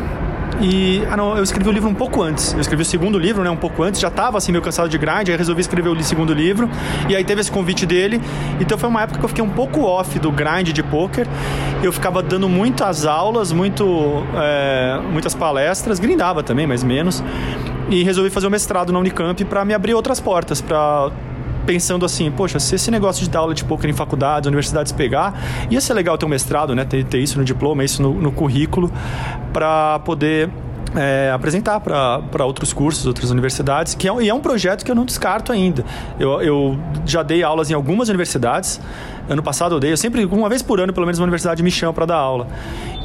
[0.61, 1.03] e.
[1.11, 2.53] Ah, não, eu escrevi o livro um pouco antes.
[2.53, 3.51] Eu escrevi o segundo livro, né?
[3.51, 4.01] Um pouco antes.
[4.01, 5.29] Já estava assim, meio cansado de grind.
[5.29, 6.69] Aí resolvi escrever o segundo livro.
[7.09, 8.21] E aí teve esse convite dele.
[8.61, 11.27] Então foi uma época que eu fiquei um pouco off do grind de poker.
[11.83, 15.99] Eu ficava dando muitas aulas, muito, é, muitas palestras.
[15.99, 17.23] Grindava também, mas menos.
[17.91, 21.11] E resolvi fazer o mestrado na Unicamp para me abrir outras portas, para
[21.65, 25.35] pensando assim, poxa, se esse negócio de dar aula de poker em faculdades, universidades pegar,
[25.71, 26.85] ia ser legal ter um mestrado, né?
[26.85, 28.93] Ter, ter isso no diploma, isso no, no currículo,
[29.53, 30.51] para poder
[30.95, 34.95] é, apresentar para outros cursos, outras universidades, que é, e é um projeto que eu
[34.95, 35.85] não descarto ainda.
[36.19, 38.81] Eu, eu já dei aulas em algumas universidades.
[39.29, 41.71] Ano passado eu dei, eu sempre, uma vez por ano, pelo menos, uma universidade me
[41.71, 42.47] chama para dar aula.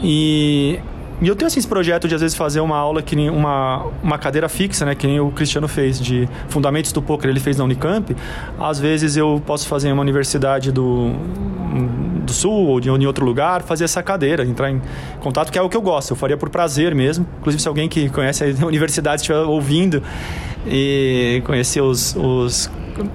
[0.02, 0.80] E
[1.22, 3.86] e eu tenho assim, esse projeto de às vezes fazer uma aula que nem uma,
[4.02, 7.58] uma cadeira fixa, né, que nem o Cristiano fez de fundamentos do poker, ele fez
[7.58, 8.16] na Unicamp.
[8.60, 11.14] Às vezes eu posso fazer em uma universidade do
[12.30, 14.82] do sul ou de em outro lugar, fazer essa cadeira, entrar em
[15.20, 16.12] contato, que é o que eu gosto.
[16.12, 17.26] Eu faria por prazer mesmo.
[17.40, 20.02] Inclusive se alguém que conhece a universidade estiver ouvindo
[20.66, 22.70] e conhecer os, os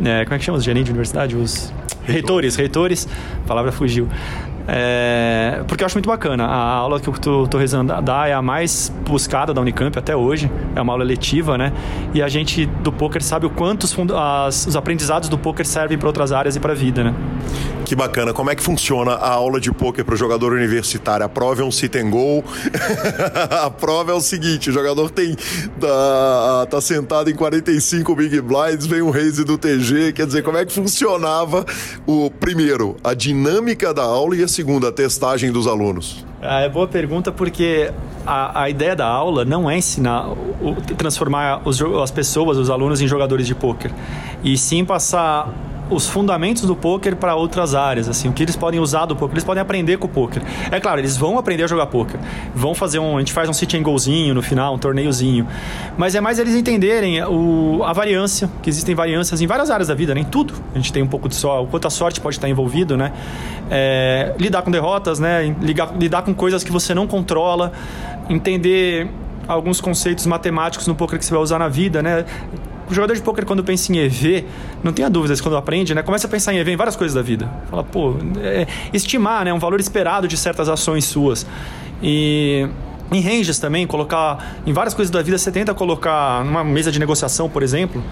[0.04, 1.72] é, como é que chama os gerentes de universidade, os
[2.04, 3.08] reitores, reitores,
[3.44, 4.08] a palavra fugiu.
[4.66, 6.44] É, porque eu acho muito bacana.
[6.44, 10.50] A aula que estou rezando dar é a mais buscada da Unicamp até hoje.
[10.74, 11.72] É uma aula letiva, né?
[12.14, 15.98] E a gente do poker sabe o quanto os, as, os aprendizados do poker servem
[15.98, 17.14] para outras áreas e para a vida, né?
[17.84, 18.32] Que bacana.
[18.32, 21.26] Como é que funciona a aula de poker para o jogador universitário?
[21.26, 22.42] A prova é um sit and go.
[23.62, 25.36] a prova é o seguinte: o jogador tem
[25.78, 30.12] tá, tá sentado em 45 big blinds, vem um raise do TG.
[30.14, 31.66] Quer dizer, como é que funcionava
[32.06, 36.24] o primeiro, a dinâmica da aula e a segunda, a testagem dos alunos?
[36.40, 37.90] Ah, é boa pergunta porque
[38.26, 43.00] a, a ideia da aula não é ensinar, o, transformar os, as pessoas, os alunos
[43.00, 43.90] em jogadores de poker,
[44.42, 45.52] e sim passar
[45.90, 49.34] os fundamentos do poker para outras áreas, assim, o que eles podem usar do poker,
[49.34, 50.42] eles podem aprender com o poker.
[50.70, 52.18] É claro, eles vão aprender a jogar poker,
[52.54, 55.46] vão fazer um, a gente faz um sit and goalzinho no final, um torneiozinho,
[55.96, 59.94] mas é mais eles entenderem o, a variância, que existem variâncias em várias áreas da
[59.94, 60.30] vida, nem né?
[60.30, 60.54] tudo.
[60.74, 63.12] A gente tem um pouco de só, o quanto a sorte pode estar envolvido, né?
[63.70, 65.54] É, lidar com derrotas, né?
[65.60, 67.72] Lidar, lidar com coisas que você não controla,
[68.28, 69.08] entender
[69.46, 72.24] alguns conceitos matemáticos no poker que você vai usar na vida, né?
[72.88, 74.44] O jogador de poker quando pensa em EV,
[74.82, 77.22] não tenha dúvidas, quando aprende, né, começa a pensar em EV em várias coisas da
[77.22, 77.50] vida.
[77.70, 81.46] Fala, pô, é, estimar, né, um valor esperado de certas ações suas.
[82.02, 82.68] E
[83.10, 86.98] em ranges também, colocar em várias coisas da vida, você tenta colocar numa mesa de
[86.98, 88.02] negociação, por exemplo,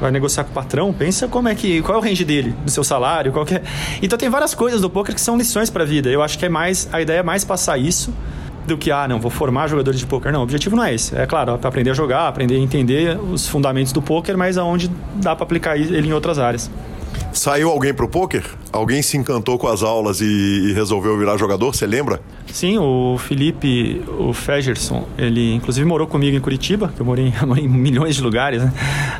[0.00, 2.70] vai negociar com o patrão, pensa como é que qual é o range dele, do
[2.70, 3.62] seu salário, qual é...
[4.02, 6.08] Então tem várias coisas do poker que são lições para a vida.
[6.08, 8.12] Eu acho que é mais a ideia é mais passar isso
[8.68, 10.32] do que, ah, não, vou formar jogadores de poker.
[10.32, 11.16] Não, o objetivo não é esse.
[11.16, 14.90] É claro, para aprender a jogar, aprender a entender os fundamentos do poker, mas aonde
[15.16, 16.70] dá para aplicar ele em outras áreas.
[17.38, 18.42] Saiu alguém pro poker?
[18.72, 21.72] Alguém se encantou com as aulas e, resolveu virar jogador?
[21.72, 22.20] Você lembra?
[22.48, 27.64] Sim, o Felipe, o Fegerson, ele inclusive morou comigo em Curitiba, que eu morei, morei
[27.64, 28.72] em milhões de lugares, né?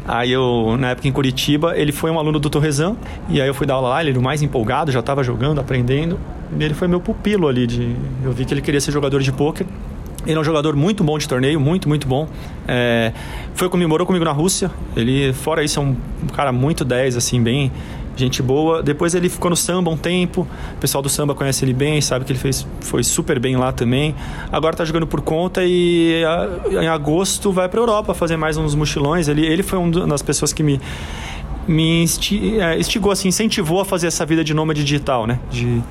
[0.05, 2.97] Aí eu, na época em Curitiba, ele foi um aluno do Torrezão,
[3.29, 5.61] e aí eu fui dar aula lá, ele era o mais empolgado, já estava jogando,
[5.61, 6.19] aprendendo.
[6.59, 7.95] E ele foi meu pupilo ali, de,
[8.25, 9.65] eu vi que ele queria ser jogador de poker.
[10.27, 12.29] Ele é um jogador muito bom de torneio, muito, muito bom.
[12.67, 13.13] É,
[13.55, 14.71] foi comigo, morou comigo na Rússia.
[14.97, 15.97] Ele, fora isso, é um
[16.35, 17.71] cara muito 10, assim, bem
[18.19, 18.83] gente boa.
[18.83, 20.47] Depois ele ficou no samba um tempo.
[20.75, 23.73] O pessoal do samba conhece ele bem, sabe que ele fez, foi super bem lá
[23.73, 24.15] também.
[24.51, 28.75] Agora tá jogando por conta e a, em agosto vai para Europa fazer mais uns
[28.75, 29.29] mochilões.
[29.29, 30.81] Ele, ele foi uma das pessoas que me
[31.67, 32.03] me
[32.61, 35.39] é, instigou, assim, incentivou a fazer essa vida de nômade digital, né?
[35.51, 35.83] De,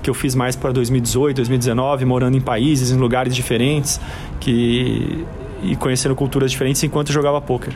[0.00, 4.00] que eu fiz mais para 2018, 2019, morando em países, em lugares diferentes,
[4.38, 5.24] que
[5.64, 7.74] e conhecendo culturas diferentes enquanto jogava poker.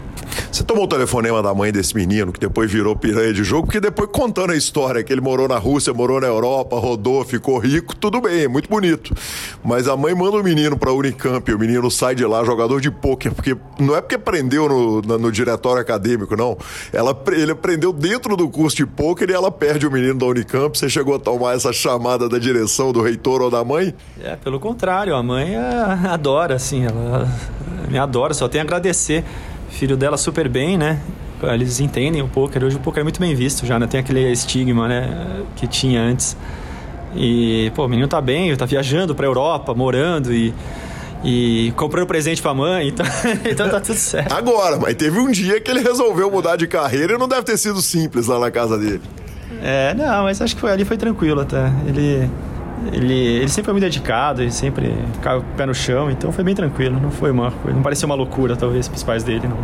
[0.58, 3.78] Você tomou o telefonema da mãe desse menino, que depois virou piranha de jogo, porque
[3.78, 7.94] depois contando a história, que ele morou na Rússia, morou na Europa, rodou, ficou rico,
[7.94, 9.14] tudo bem, é muito bonito.
[9.64, 12.90] Mas a mãe manda o menino pra Unicamp, o menino sai de lá jogador de
[12.90, 16.58] pôquer, porque não é porque aprendeu no, no, no diretório acadêmico, não.
[16.92, 20.76] Ela, ele aprendeu dentro do curso de pôquer e ela perde o menino da Unicamp.
[20.76, 23.94] Você chegou a tomar essa chamada da direção do reitor ou da mãe?
[24.20, 25.60] É, pelo contrário, a mãe é,
[26.10, 27.28] adora, assim, ela
[27.88, 29.24] me adora, só tem a agradecer
[29.70, 31.00] filho dela super bem, né?
[31.42, 32.64] Eles entendem o poker.
[32.64, 33.86] Hoje o poker é muito bem visto já, né?
[33.86, 35.42] Tem aquele estigma, né?
[35.56, 36.36] Que tinha antes.
[37.14, 40.52] E, pô, o menino tá bem, tá viajando pra Europa, morando e
[41.24, 43.04] e comprando presente pra mãe, então,
[43.44, 44.32] então tá tudo certo.
[44.32, 47.58] Agora, mas teve um dia que ele resolveu mudar de carreira e não deve ter
[47.58, 49.02] sido simples lá na casa dele.
[49.62, 51.72] É, não, mas acho que foi, ali foi tranquilo até.
[51.86, 52.30] Ele
[52.92, 56.44] ele, ele sempre foi muito dedicado, ele sempre ficava o pé no chão, então foi
[56.44, 59.56] bem tranquilo, não foi uma não parecia uma loucura, talvez, pros pais dele, não.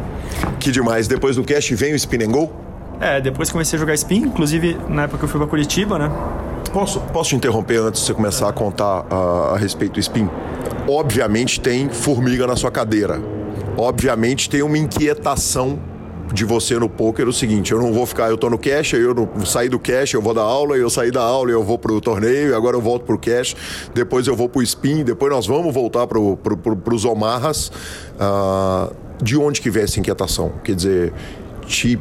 [0.58, 1.08] Que demais.
[1.08, 2.52] Depois do cast vem o Spin and Go?
[3.00, 6.10] É, depois comecei a jogar Spin, inclusive na época que eu fui pra Curitiba, né?
[6.72, 10.28] Posso, posso te interromper antes de você começar a contar a, a respeito do Spin?
[10.88, 13.20] Obviamente tem formiga na sua cadeira.
[13.76, 15.78] Obviamente tem uma inquietação
[16.34, 19.14] de você no poker o seguinte: eu não vou ficar, eu tô no cash, eu
[19.14, 22.00] não sair do cash, eu vou dar aula, eu sair da aula, eu vou pro
[22.00, 23.54] torneio, e agora eu volto pro cash,
[23.94, 27.70] depois eu vou pro spin, depois nós vamos voltar pro, pro, pro, pros Omarras.
[28.18, 30.52] Uh, de onde que vem essa inquietação?
[30.64, 31.12] Quer dizer,
[31.66, 31.98] te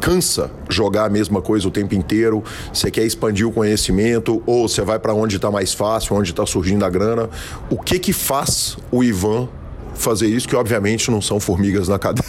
[0.00, 4.82] cansa jogar a mesma coisa o tempo inteiro, você quer expandir o conhecimento ou você
[4.82, 7.28] vai para onde está mais fácil, onde está surgindo a grana.
[7.68, 9.48] O que que faz o Ivan
[9.94, 12.24] fazer isso, que obviamente não são formigas na cadeira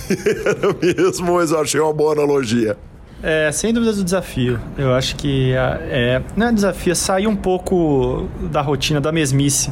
[0.82, 2.78] mesmo, mas eu achei uma boa analogia.
[3.22, 4.59] É, sem dúvidas o desafio.
[4.78, 9.72] Eu acho que é, não é desafio, é sair um pouco da rotina, da mesmice.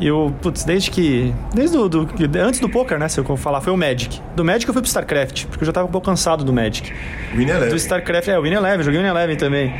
[0.00, 1.34] Eu, putz, desde que.
[1.52, 2.08] Desde do, do,
[2.40, 3.08] antes do poker, né?
[3.08, 4.22] Se eu falar, foi o Magic.
[4.34, 6.92] Do Magic eu fui pro StarCraft, porque eu já tava um pouco cansado do Magic.
[7.34, 7.68] Win Eleven.
[7.68, 9.74] Do StarCraft, é, o Win Eleven, joguei o Win Eleven também.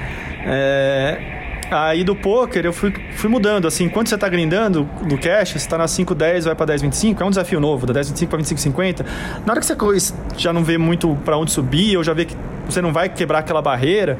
[0.45, 1.38] É,
[1.71, 5.59] Aí do poker eu fui, fui mudando, assim, quando você está grindando do cash, você
[5.59, 9.07] está na 5,10, vai para 10,25, é um desafio novo, da 10,25 para 25,50.
[9.45, 12.35] Na hora que você já não vê muito para onde subir, ou já vê que
[12.67, 14.19] você não vai quebrar aquela barreira,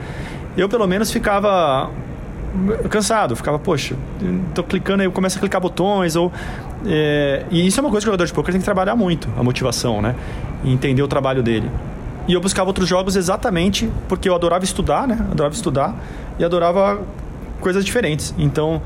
[0.57, 1.91] eu pelo menos ficava
[2.91, 3.95] cansado, ficava, poxa,
[4.55, 6.33] tô clicando, aí eu começo a clicar botões, ou...
[6.87, 9.29] É, e isso é uma coisa que o jogador de poker tem que trabalhar muito,
[9.37, 10.15] a motivação, né?
[10.63, 11.69] E entender o trabalho dele.
[12.29, 15.19] E eu buscava outros jogos exatamente porque eu adorava estudar, né?
[15.31, 15.95] Adorava estudar
[16.39, 17.01] e adorava
[17.61, 18.35] coisas diferentes.
[18.39, 18.83] Então,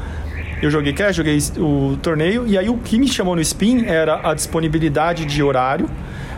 [0.63, 4.29] eu joguei cash, joguei o torneio, e aí o que me chamou no Spin era
[4.29, 5.89] a disponibilidade de horário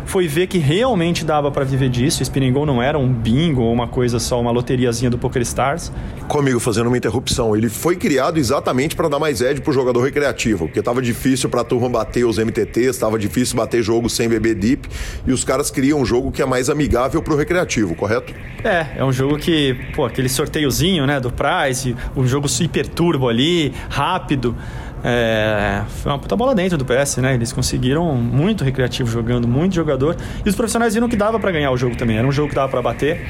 [0.06, 2.20] foi ver que realmente dava para viver disso.
[2.20, 5.42] O Spinning Go não era um bingo ou uma coisa só, uma loteriazinha do Poker
[5.42, 5.92] Stars.
[6.28, 10.66] Comigo, fazendo uma interrupção, ele foi criado exatamente para dar mais edge pro jogador recreativo,
[10.66, 14.88] porque tava difícil pra turma bater os MTTs, tava difícil bater jogo sem beber deep,
[15.26, 18.32] e os caras criam um jogo que é mais amigável pro recreativo, correto?
[18.62, 23.28] É, é um jogo que, pô, aquele sorteiozinho, né, do prize, um jogo super turbo
[23.28, 24.56] ali, rápido.
[25.04, 27.34] É, foi uma puta bola dentro do PS, né?
[27.34, 30.16] Eles conseguiram muito recreativo jogando, muito jogador.
[30.44, 32.16] E os profissionais viram que dava para ganhar o jogo também.
[32.16, 33.20] Era um jogo que dava para bater.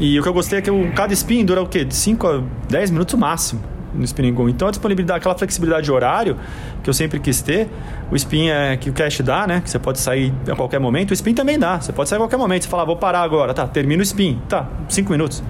[0.00, 1.84] E o que eu gostei é que o, cada spin dura o quê?
[1.84, 3.60] De 5 a 10 minutos máximo
[3.94, 4.48] no spinning go.
[4.48, 6.36] Então a disponibilidade, aquela flexibilidade de horário
[6.82, 7.68] que eu sempre quis ter,
[8.10, 9.60] o spin é que o cash dá, né?
[9.60, 11.80] Que você pode sair a qualquer momento, o spin também dá.
[11.80, 12.64] Você pode sair a qualquer momento.
[12.64, 13.66] Você fala, ah, vou parar agora, tá?
[13.68, 14.66] Termina o spin, tá?
[14.88, 15.42] 5 minutos.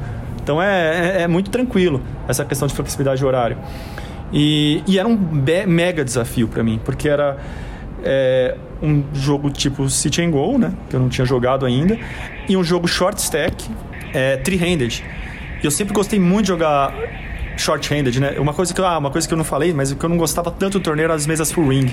[0.43, 3.57] Então é, é, é, muito tranquilo essa questão de flexibilidade de horário.
[4.33, 5.17] E, e era um
[5.67, 7.37] mega desafio para mim, porque era
[8.03, 10.73] é, um jogo tipo City and Go, né?
[10.89, 11.99] Que eu não tinha jogado ainda,
[12.49, 13.69] e um jogo short stack,
[14.13, 15.05] é, three-handed.
[15.63, 16.95] E eu sempre gostei muito de jogar
[17.57, 18.35] short-handed, né?
[18.39, 20.17] Uma coisa que ah, uma coisa que eu não falei, mas o que eu não
[20.17, 21.87] gostava tanto do torneio eram as mesas full ring,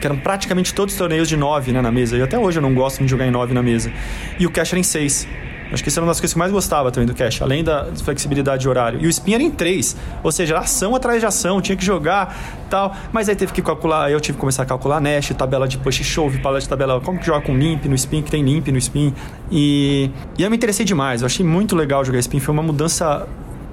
[0.00, 2.16] que eram praticamente todos os torneios de 9 né, na mesa.
[2.16, 3.92] E até hoje eu não gosto de jogar em 9 na mesa.
[4.38, 5.28] E o cash era em 6.
[5.72, 7.62] Acho que isso era uma das coisas que eu mais gostava também do cash, além
[7.62, 9.00] da flexibilidade de horário.
[9.00, 12.66] E o spin era em três, ou seja, ação atrás de ação, tinha que jogar
[12.68, 12.94] tal.
[13.12, 15.78] Mas aí teve que calcular, aí eu tive que começar a calcular Nash, tabela de
[15.78, 18.68] push shove, paleta de tabela, como que joga com limp no spin, que tem limp
[18.68, 19.14] no spin.
[19.50, 23.26] E, e eu me interessei demais, eu achei muito legal jogar spin, foi uma mudança.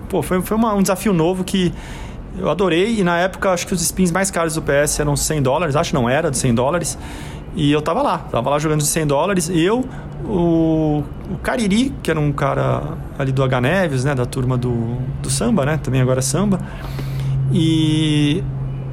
[0.09, 1.73] Pô, foi, foi uma, um desafio novo que
[2.39, 2.99] eu adorei.
[2.99, 5.89] E na época, acho que os spins mais caros do PS eram 100 dólares, acho
[5.89, 6.97] que não era, de 100 dólares.
[7.57, 9.49] E eu tava lá, tava lá jogando de 100 dólares.
[9.49, 9.83] Eu,
[10.23, 12.83] o, o Cariri, que era um cara
[13.17, 14.13] ali do H Neves, né?
[14.13, 15.79] Da turma do, do samba, né?
[15.81, 16.59] Também agora é samba.
[17.51, 18.43] E.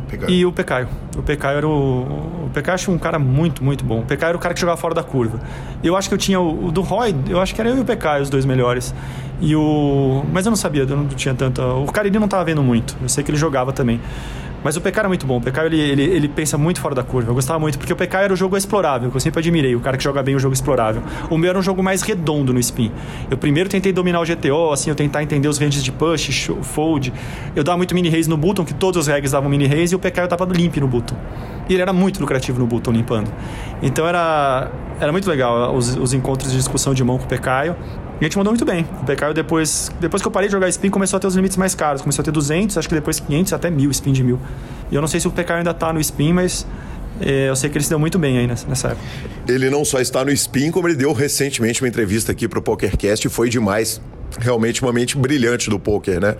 [0.08, 0.30] Pecaio.
[0.30, 0.88] E o Pecaio.
[1.14, 2.02] O Pecaio era o.
[2.46, 4.00] O Pecaio acho um cara muito, muito bom.
[4.00, 5.40] O Pecaio era o cara que jogava fora da curva.
[5.82, 7.80] Eu acho que eu tinha o, o do Roy, eu acho que era eu e
[7.80, 8.94] o Pecaio, os dois melhores.
[9.42, 10.24] E o.
[10.32, 11.62] Mas eu não sabia, eu não tinha tanta.
[11.66, 12.96] O Cariri não tava vendo muito.
[13.02, 14.00] Eu sei que ele jogava também.
[14.64, 15.36] Mas o PK era muito bom.
[15.36, 17.30] O PK ele, ele, ele, pensa muito fora da curva.
[17.30, 19.80] Eu gostava muito, porque o PK era o jogo explorável, que eu sempre admirei, o
[19.80, 21.02] cara que joga bem o jogo explorável.
[21.28, 22.90] O meu era um jogo mais redondo no spin.
[23.30, 27.12] Eu primeiro tentei dominar o GTO, assim, eu tentar entender os ranges de push, fold.
[27.54, 29.96] Eu dava muito mini raise no button, que todos os regs davam mini raise, e
[29.96, 31.14] o PK eu tava limp no button.
[31.68, 33.30] E ele era muito lucrativo no button limpando.
[33.82, 37.74] Então era, era muito legal os, os encontros de discussão de mão com o PK.
[38.20, 38.86] E a gente mandou muito bem.
[39.02, 41.56] O PK depois, depois que eu parei de jogar spin, começou a ter os limites
[41.56, 42.00] mais caros.
[42.00, 44.38] Começou a ter 200, acho que depois 500, até 1000 spin de 1000.
[44.90, 46.66] E eu não sei se o PK ainda tá no spin, mas
[47.20, 49.02] é, eu sei que ele se deu muito bem aí nessa época.
[49.48, 52.62] Ele não só está no spin, como ele deu recentemente uma entrevista aqui para o
[52.62, 54.00] PokerCast e foi demais.
[54.38, 56.36] Realmente uma mente brilhante do poker, né?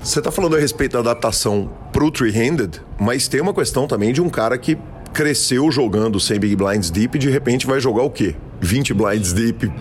[0.00, 4.20] Você está falando a respeito da adaptação pro three-handed, mas tem uma questão também de
[4.20, 4.78] um cara que
[5.12, 8.34] cresceu jogando sem Big Blinds Deep e de repente vai jogar o quê?
[8.62, 9.72] 20 blinds deep,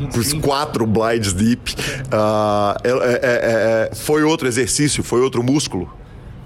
[0.41, 1.71] 4 blinds deep.
[1.71, 5.87] Uh, é, é, foi outro exercício, foi outro músculo?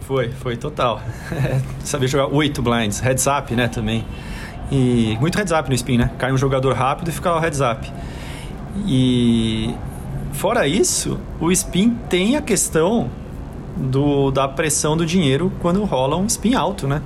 [0.01, 1.01] Foi, foi total.
[1.83, 4.05] Sabia jogar 8 blinds, heads up, né, também.
[4.69, 6.11] E muito heads up no spin, né?
[6.17, 7.89] Cai um jogador rápido e fica o heads up.
[8.85, 9.73] E
[10.33, 13.09] fora isso, o spin tem a questão
[13.77, 17.01] do, da pressão do dinheiro quando rola um spin alto, né?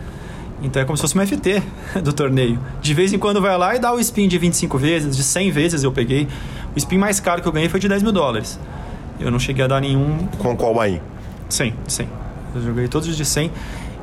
[0.62, 1.62] Então é como se fosse uma FT
[2.04, 2.60] do torneio.
[2.82, 5.52] De vez em quando vai lá e dá o spin de 25 vezes, de 100
[5.52, 6.28] vezes eu peguei.
[6.76, 8.60] O spin mais caro que eu ganhei foi de 10 mil dólares.
[9.20, 10.28] Eu não cheguei a dar nenhum.
[10.38, 11.02] Com qual aí?
[11.50, 12.08] 100, 100.
[12.56, 13.52] Eu joguei todos os de 100.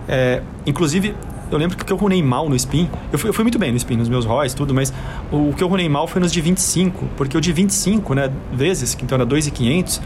[0.08, 1.14] É, inclusive,
[1.50, 2.88] eu lembro que eu runei mal no spin.
[3.12, 4.92] Eu fui, eu fui muito bem no spin, nos meus ROIs, tudo, mas
[5.30, 8.30] o, o que eu runei mal foi nos de 25, porque o de 25, né,
[8.52, 10.00] vezes, que então era 2,500,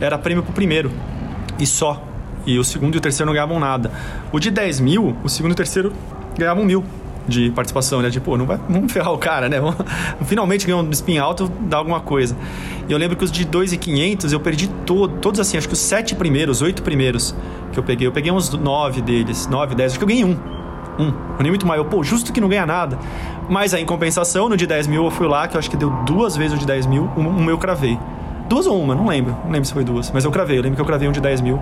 [0.00, 0.90] era prêmio pro primeiro.
[1.58, 2.02] E só.
[2.46, 3.90] E o segundo e o terceiro não ganhavam nada.
[4.32, 5.92] O de 10 mil, o segundo e o terceiro
[6.36, 6.84] ganhavam mil
[7.26, 8.10] de participação, né?
[8.10, 9.60] Tipo, não vai, vamos ferrar o cara, né?
[9.60, 9.76] Vamos,
[10.26, 12.36] finalmente ganhou um spin alto, dá alguma coisa.
[12.88, 15.80] E eu lembro que os de 2,500 eu perdi to, todos assim, acho que os
[15.80, 17.34] sete primeiros, oito primeiros
[17.72, 18.06] que eu peguei.
[18.06, 20.36] Eu peguei uns nove deles, nove, dez, acho que eu ganhei um.
[20.98, 21.12] Um.
[21.40, 21.78] Nem muito mais.
[21.78, 22.98] Eu, pô, justo que não ganha nada.
[23.48, 25.76] Mas aí, em compensação, no de 10 mil eu fui lá, que eu acho que
[25.76, 27.98] deu duas vezes o de 10 mil, um, um eu cravei.
[28.48, 29.36] Duas ou uma, não lembro.
[29.44, 30.10] Não lembro se foi duas.
[30.12, 30.58] Mas eu cravei.
[30.58, 31.58] Eu lembro que eu cravei um de 10 mil.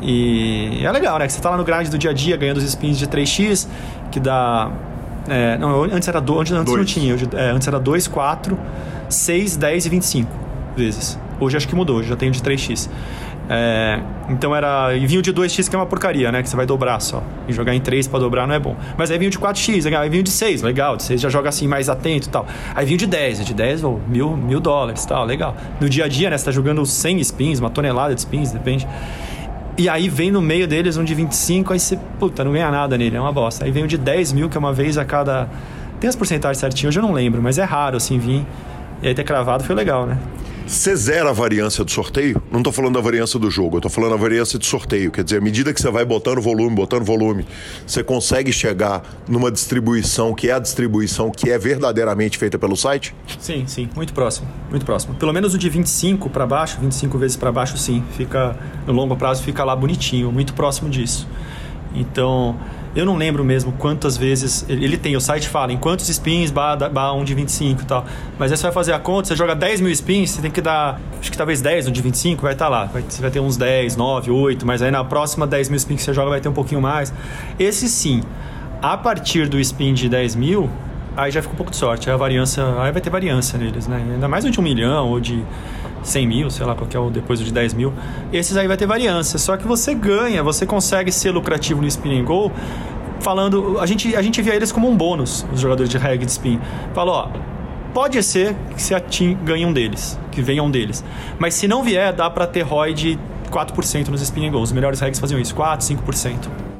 [0.00, 1.26] E é legal, né?
[1.26, 3.66] Que você tá lá no grind do dia a dia ganhando os spins de 3x,
[4.10, 4.70] que dá.
[5.28, 7.16] É, não, antes era do, antes, antes não tinha.
[7.34, 8.58] É, antes era 2, 4,
[9.08, 10.30] 6, 10 e 25
[10.76, 11.18] vezes.
[11.40, 12.88] Hoje acho que mudou, já tenho de 3x.
[13.50, 14.94] É, então era.
[14.94, 16.42] E vinho de 2x que é uma porcaria, né?
[16.42, 17.22] Que você vai dobrar só.
[17.48, 18.76] E jogar em 3 para dobrar não é bom.
[18.96, 20.02] Mas aí vinho de 4x, legal.
[20.02, 20.96] Aí vinho de 6, legal.
[20.96, 22.46] De 6 já joga assim mais atento e tal.
[22.74, 25.56] Aí vinho de 10, de 10, oh, mil, mil dólares tal, legal.
[25.80, 26.36] No dia a dia, né?
[26.36, 28.86] Você tá jogando 100 spins, uma tonelada de spins, depende.
[29.78, 32.98] E aí vem no meio deles um de 25, aí você, puta, não ganha nada
[32.98, 33.64] nele, é uma bosta.
[33.64, 35.48] Aí vem um de 10 mil, que é uma vez a cada.
[36.00, 38.44] Tem as porcentagens certinhas, hoje eu não lembro, mas é raro assim vir.
[39.00, 40.18] E aí ter cravado foi legal, né?
[40.68, 42.42] Você zera a variância do sorteio?
[42.52, 45.10] Não estou falando da variância do jogo, eu estou falando da variância do sorteio.
[45.10, 47.46] Quer dizer, à medida que você vai botando volume, botando volume,
[47.86, 53.14] você consegue chegar numa distribuição que é a distribuição que é verdadeiramente feita pelo site?
[53.38, 55.14] Sim, sim, muito próximo, muito próximo.
[55.14, 58.54] Pelo menos o de 25 para baixo, 25 vezes para baixo, sim, fica
[58.86, 61.26] no longo prazo fica lá bonitinho, muito próximo disso.
[61.94, 62.60] Então,
[62.98, 64.66] eu não lembro mesmo quantas vezes.
[64.68, 68.04] Ele tem, o site fala em quantos spins dá, um de 25 e tal.
[68.36, 70.60] Mas aí você vai fazer a conta, você joga 10 mil spins, você tem que
[70.60, 71.00] dar.
[71.20, 72.84] Acho que talvez 10 um de 25 vai estar tá lá.
[72.86, 75.98] Vai, você vai ter uns 10, 9, 8, mas aí na próxima 10 mil spins
[75.98, 77.14] que você joga vai ter um pouquinho mais.
[77.56, 78.20] Esse sim,
[78.82, 80.68] a partir do spin de 10 mil,
[81.16, 82.10] aí já fica um pouco de sorte.
[82.10, 82.64] Aí a variância.
[82.80, 84.04] Aí vai ter variância neles, né?
[84.14, 85.44] Ainda mais um de 1 milhão ou de
[86.08, 87.92] 100 mil, sei lá, qual é o depois de 10 mil.
[88.32, 89.38] Esses aí vai ter variância.
[89.38, 92.52] Só que você ganha, você consegue ser lucrativo no spinning goal
[93.20, 93.78] falando.
[93.80, 96.60] A gente, a gente via eles como um bônus, os jogadores de reggae de spin.
[96.94, 97.28] Falou, ó.
[97.92, 98.94] Pode ser que você
[99.42, 101.02] ganhe um deles, que venha um deles.
[101.38, 103.18] Mas se não vier, dá para ter ROI de
[103.50, 104.68] 4% nos spinning goals.
[104.68, 106.77] Os melhores regs faziam isso, 4, 5%.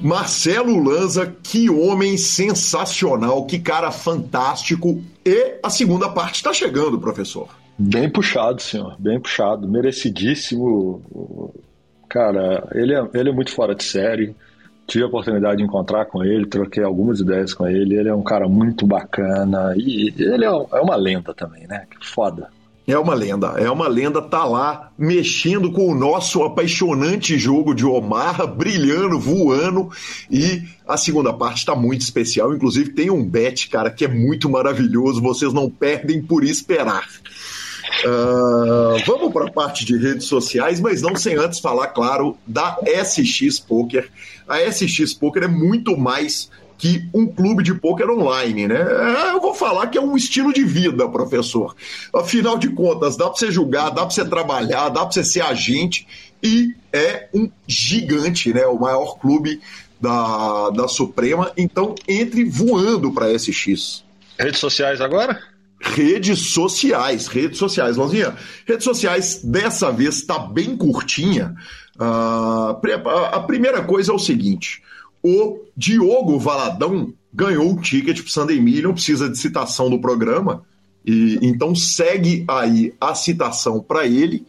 [0.00, 5.02] Marcelo Lanza, que homem sensacional, que cara fantástico.
[5.24, 7.48] E a segunda parte está chegando, professor.
[7.76, 11.52] Bem puxado, senhor, bem puxado, merecidíssimo.
[12.08, 14.34] Cara, ele é, ele é muito fora de série.
[14.86, 17.96] Tive a oportunidade de encontrar com ele, troquei algumas ideias com ele.
[17.96, 21.86] Ele é um cara muito bacana e ele é, é uma lenda também, né?
[22.02, 22.48] Foda.
[22.88, 27.84] É uma lenda, é uma lenda, tá lá mexendo com o nosso apaixonante jogo de
[27.84, 29.90] Omar, brilhando, voando,
[30.30, 34.48] e a segunda parte está muito especial, inclusive tem um bet, cara, que é muito
[34.48, 37.06] maravilhoso, vocês não perdem por esperar.
[38.06, 42.78] Uh, vamos para a parte de redes sociais, mas não sem antes falar, claro, da
[43.04, 44.08] SX Poker.
[44.48, 46.48] A SX Poker é muito mais
[46.78, 48.80] que um clube de pôquer online, né?
[48.80, 51.74] É, eu vou falar que é um estilo de vida, professor.
[52.14, 55.40] Afinal de contas, dá para você julgar, dá para você trabalhar, dá para você ser
[55.40, 56.06] agente
[56.42, 58.64] e é um gigante, né?
[58.66, 59.60] O maior clube
[60.00, 61.50] da, da Suprema.
[61.56, 64.04] Então, entre voando para SX.
[64.38, 65.42] Redes sociais agora?
[65.80, 68.36] Redes sociais, redes sociais, Lonzinha.
[68.66, 71.54] Redes sociais, dessa vez, está bem curtinha.
[71.96, 72.78] Uh,
[73.32, 74.82] a primeira coisa é o seguinte:
[75.22, 80.62] o Diogo Valadão ganhou o ticket para Sunday Million, precisa de citação do programa,
[81.04, 84.46] e então segue aí a citação para ele.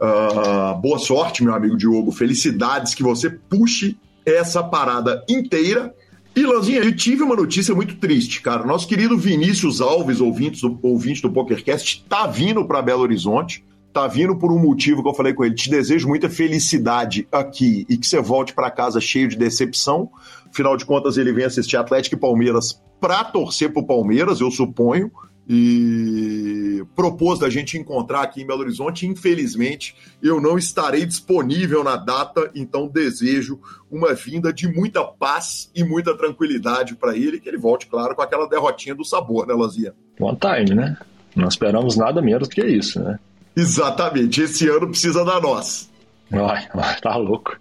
[0.00, 2.10] Uh, boa sorte, meu amigo Diogo.
[2.10, 5.94] Felicidades que você puxe essa parada inteira.
[6.34, 8.64] E, Lanzinha, eu tive uma notícia muito triste, cara.
[8.64, 13.62] Nosso querido Vinícius Alves, ouvinte do, ouvinte do PokerCast, tá vindo para Belo Horizonte.
[13.92, 15.54] Tá vindo por um motivo que eu falei com ele.
[15.54, 20.10] Te desejo muita felicidade aqui e que você volte para casa cheio de decepção.
[20.48, 25.10] Afinal de contas, ele vem assistir Atlético e Palmeiras para torcer pro Palmeiras, eu suponho
[25.48, 29.06] e propôs da gente encontrar aqui em Belo Horizonte.
[29.06, 33.58] Infelizmente, eu não estarei disponível na data, então desejo
[33.90, 38.22] uma vinda de muita paz e muita tranquilidade para ele, que ele volte, claro, com
[38.22, 39.94] aquela derrotinha do sabor, né, Lazia?
[40.20, 40.96] One time, né?
[41.34, 43.18] Não esperamos nada menos que isso, né?
[43.56, 45.90] Exatamente, esse ano precisa da nós.
[46.32, 46.68] Ai,
[47.00, 47.56] tá louco.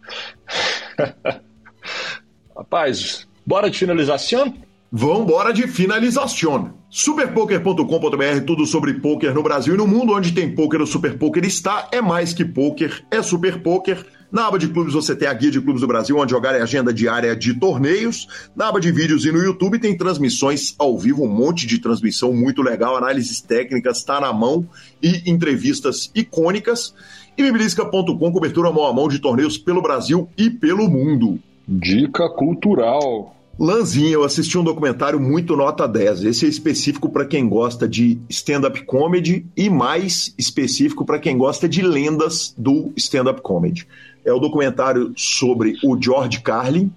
[2.55, 4.53] Rapaz, bora de finalização?
[4.91, 6.73] Vambora de finalização.
[6.89, 10.13] Superpoker.com.br, tudo sobre poker no Brasil e no mundo.
[10.13, 11.87] Onde tem poker, o Super Poker está.
[11.91, 14.05] É mais que poker, é Super Poker.
[14.31, 16.61] Na aba de clubes você tem a guia de clubes do Brasil, onde jogar é
[16.61, 18.27] agenda diária de torneios.
[18.55, 22.31] Na aba de vídeos e no YouTube tem transmissões ao vivo, um monte de transmissão
[22.31, 24.65] muito legal, análises técnicas, está na mão
[25.03, 26.93] e entrevistas icônicas.
[27.37, 31.37] E bibelisca.com, cobertura mão a mão de torneios pelo Brasil e pelo mundo.
[31.67, 33.35] Dica cultural.
[33.59, 36.23] Lanzinha, eu assisti um documentário muito nota 10.
[36.23, 41.67] Esse é específico para quem gosta de stand-up comedy e mais específico para quem gosta
[41.67, 43.87] de lendas do stand-up comedy.
[44.23, 46.91] É o documentário sobre o George Carlin.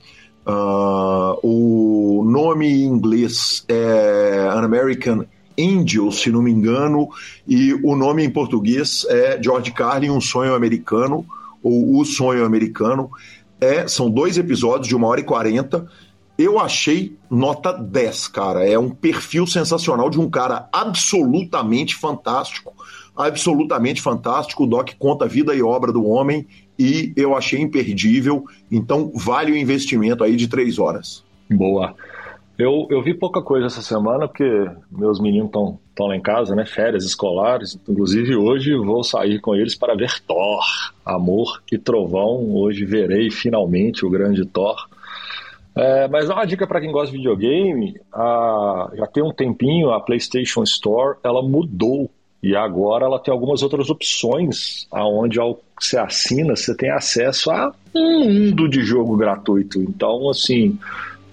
[0.46, 5.24] Uh, o nome em inglês é An American
[5.59, 7.09] Angel, se não me engano,
[7.46, 11.24] e o nome em português é George Carlin, Um Sonho Americano,
[11.62, 13.10] ou O Sonho Americano.
[13.60, 15.88] É, são dois episódios de uma hora e quarenta
[16.36, 18.68] eu achei nota 10, cara.
[18.68, 22.72] É um perfil sensacional de um cara absolutamente fantástico.
[23.16, 24.64] Absolutamente fantástico.
[24.64, 26.46] O Doc conta a vida e obra do homem
[26.78, 28.44] e eu achei imperdível.
[28.70, 31.24] Então, vale o investimento aí de três horas.
[31.51, 31.94] Boa.
[32.56, 34.44] Eu, eu vi pouca coisa essa semana, porque
[34.90, 36.64] meus meninos estão lá em casa, né?
[36.64, 37.78] Férias escolares.
[37.88, 40.64] Inclusive, hoje vou sair com eles para ver Thor,
[41.05, 42.55] Amor e Trovão.
[42.55, 44.76] Hoje verei finalmente o grande Thor.
[45.76, 50.01] É, mas uma dica para quem gosta de videogame, a, já tem um tempinho a
[50.01, 52.09] PlayStation Store ela mudou
[52.44, 57.50] e agora ela tem algumas outras opções, aonde ao que você assina você tem acesso
[57.50, 59.80] a um mundo de jogo gratuito.
[59.80, 60.78] Então assim,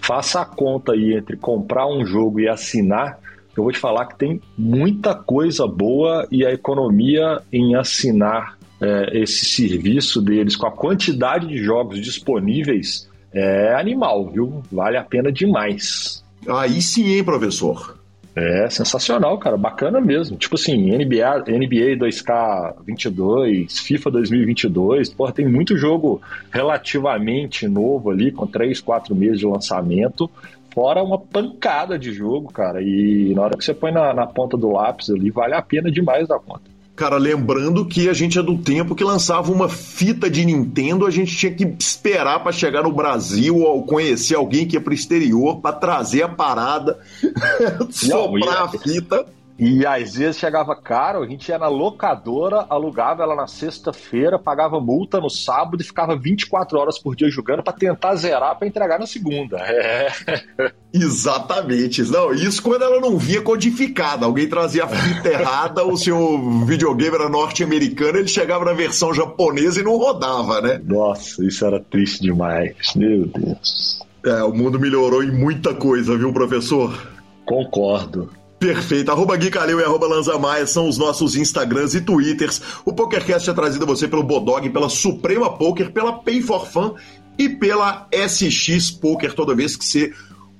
[0.00, 3.18] faça a conta aí entre comprar um jogo e assinar.
[3.54, 9.20] Eu vou te falar que tem muita coisa boa e a economia em assinar é,
[9.20, 14.62] esse serviço deles com a quantidade de jogos disponíveis é animal, viu?
[14.72, 16.24] Vale a pena demais.
[16.48, 18.01] Aí sim, hein, professor?
[18.34, 20.38] É sensacional, cara, bacana mesmo.
[20.38, 28.46] Tipo assim, NBA, NBA 2K22, FIFA 2022, porra, tem muito jogo relativamente novo ali, com
[28.46, 30.30] 3, 4 meses de lançamento,
[30.72, 32.80] fora uma pancada de jogo, cara.
[32.80, 35.90] E na hora que você põe na, na ponta do lápis ali, vale a pena
[35.90, 36.71] demais da conta.
[37.02, 41.10] Cara, lembrando que a gente é do tempo que lançava uma fita de Nintendo, a
[41.10, 45.60] gente tinha que esperar para chegar no Brasil ou conhecer alguém que ia pro exterior
[45.60, 47.00] para trazer a parada,
[47.90, 49.26] soprar a fita.
[49.64, 54.80] E às vezes chegava caro, a gente ia na locadora, alugava ela na sexta-feira, pagava
[54.80, 58.98] multa no sábado e ficava 24 horas por dia jogando para tentar zerar para entregar
[58.98, 59.58] na segunda.
[59.58, 60.10] É.
[60.92, 62.02] Exatamente.
[62.10, 64.26] Não, isso quando ela não via codificada.
[64.26, 69.78] Alguém trazia a fita errada, o seu videogame era norte-americano, ele chegava na versão japonesa
[69.78, 70.80] e não rodava, né?
[70.84, 72.74] Nossa, isso era triste demais.
[72.96, 74.04] Meu Deus.
[74.26, 77.12] É, o mundo melhorou em muita coisa, viu, professor?
[77.46, 78.41] Concordo.
[78.62, 79.10] Perfeito.
[79.10, 82.62] Arroba Gui Calil e arroba Lanza Maia são os nossos Instagrams e Twitters.
[82.84, 86.94] O PokerCast é trazido a você pelo Bodog, pela Suprema Poker, pela Pay for Fun
[87.36, 89.34] e pela SX Poker.
[89.34, 90.12] Toda vez que você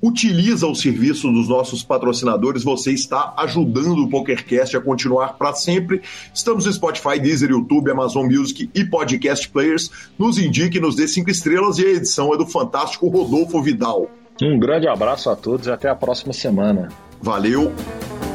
[0.02, 6.02] utiliza o serviço dos nossos patrocinadores, você está ajudando o PokerCast a continuar para sempre.
[6.34, 9.92] Estamos no Spotify, Deezer, YouTube, Amazon Music e Podcast Players.
[10.18, 14.10] Nos indique, nos dê cinco estrelas e a edição é do fantástico Rodolfo Vidal.
[14.42, 16.88] Um grande abraço a todos e até a próxima semana.
[17.22, 17.72] Valeu!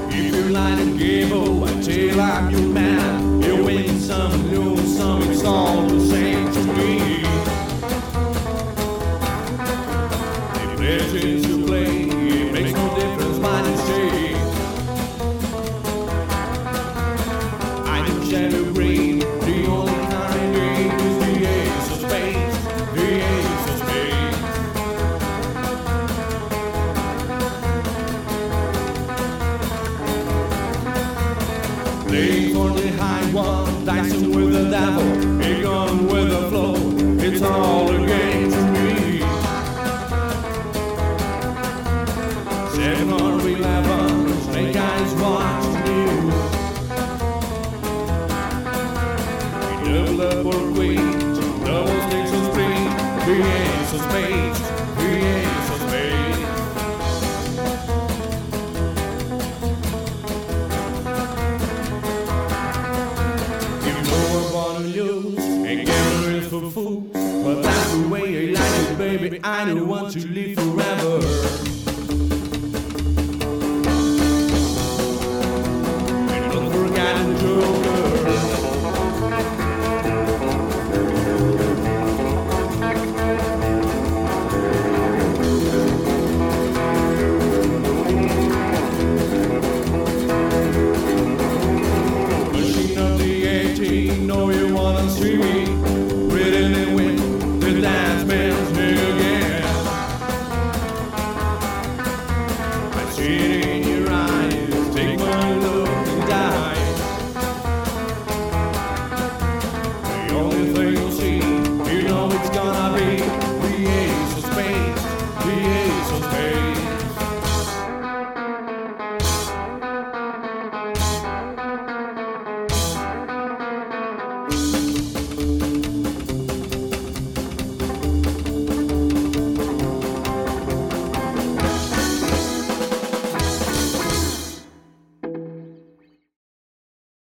[0.10, 0.88] If you like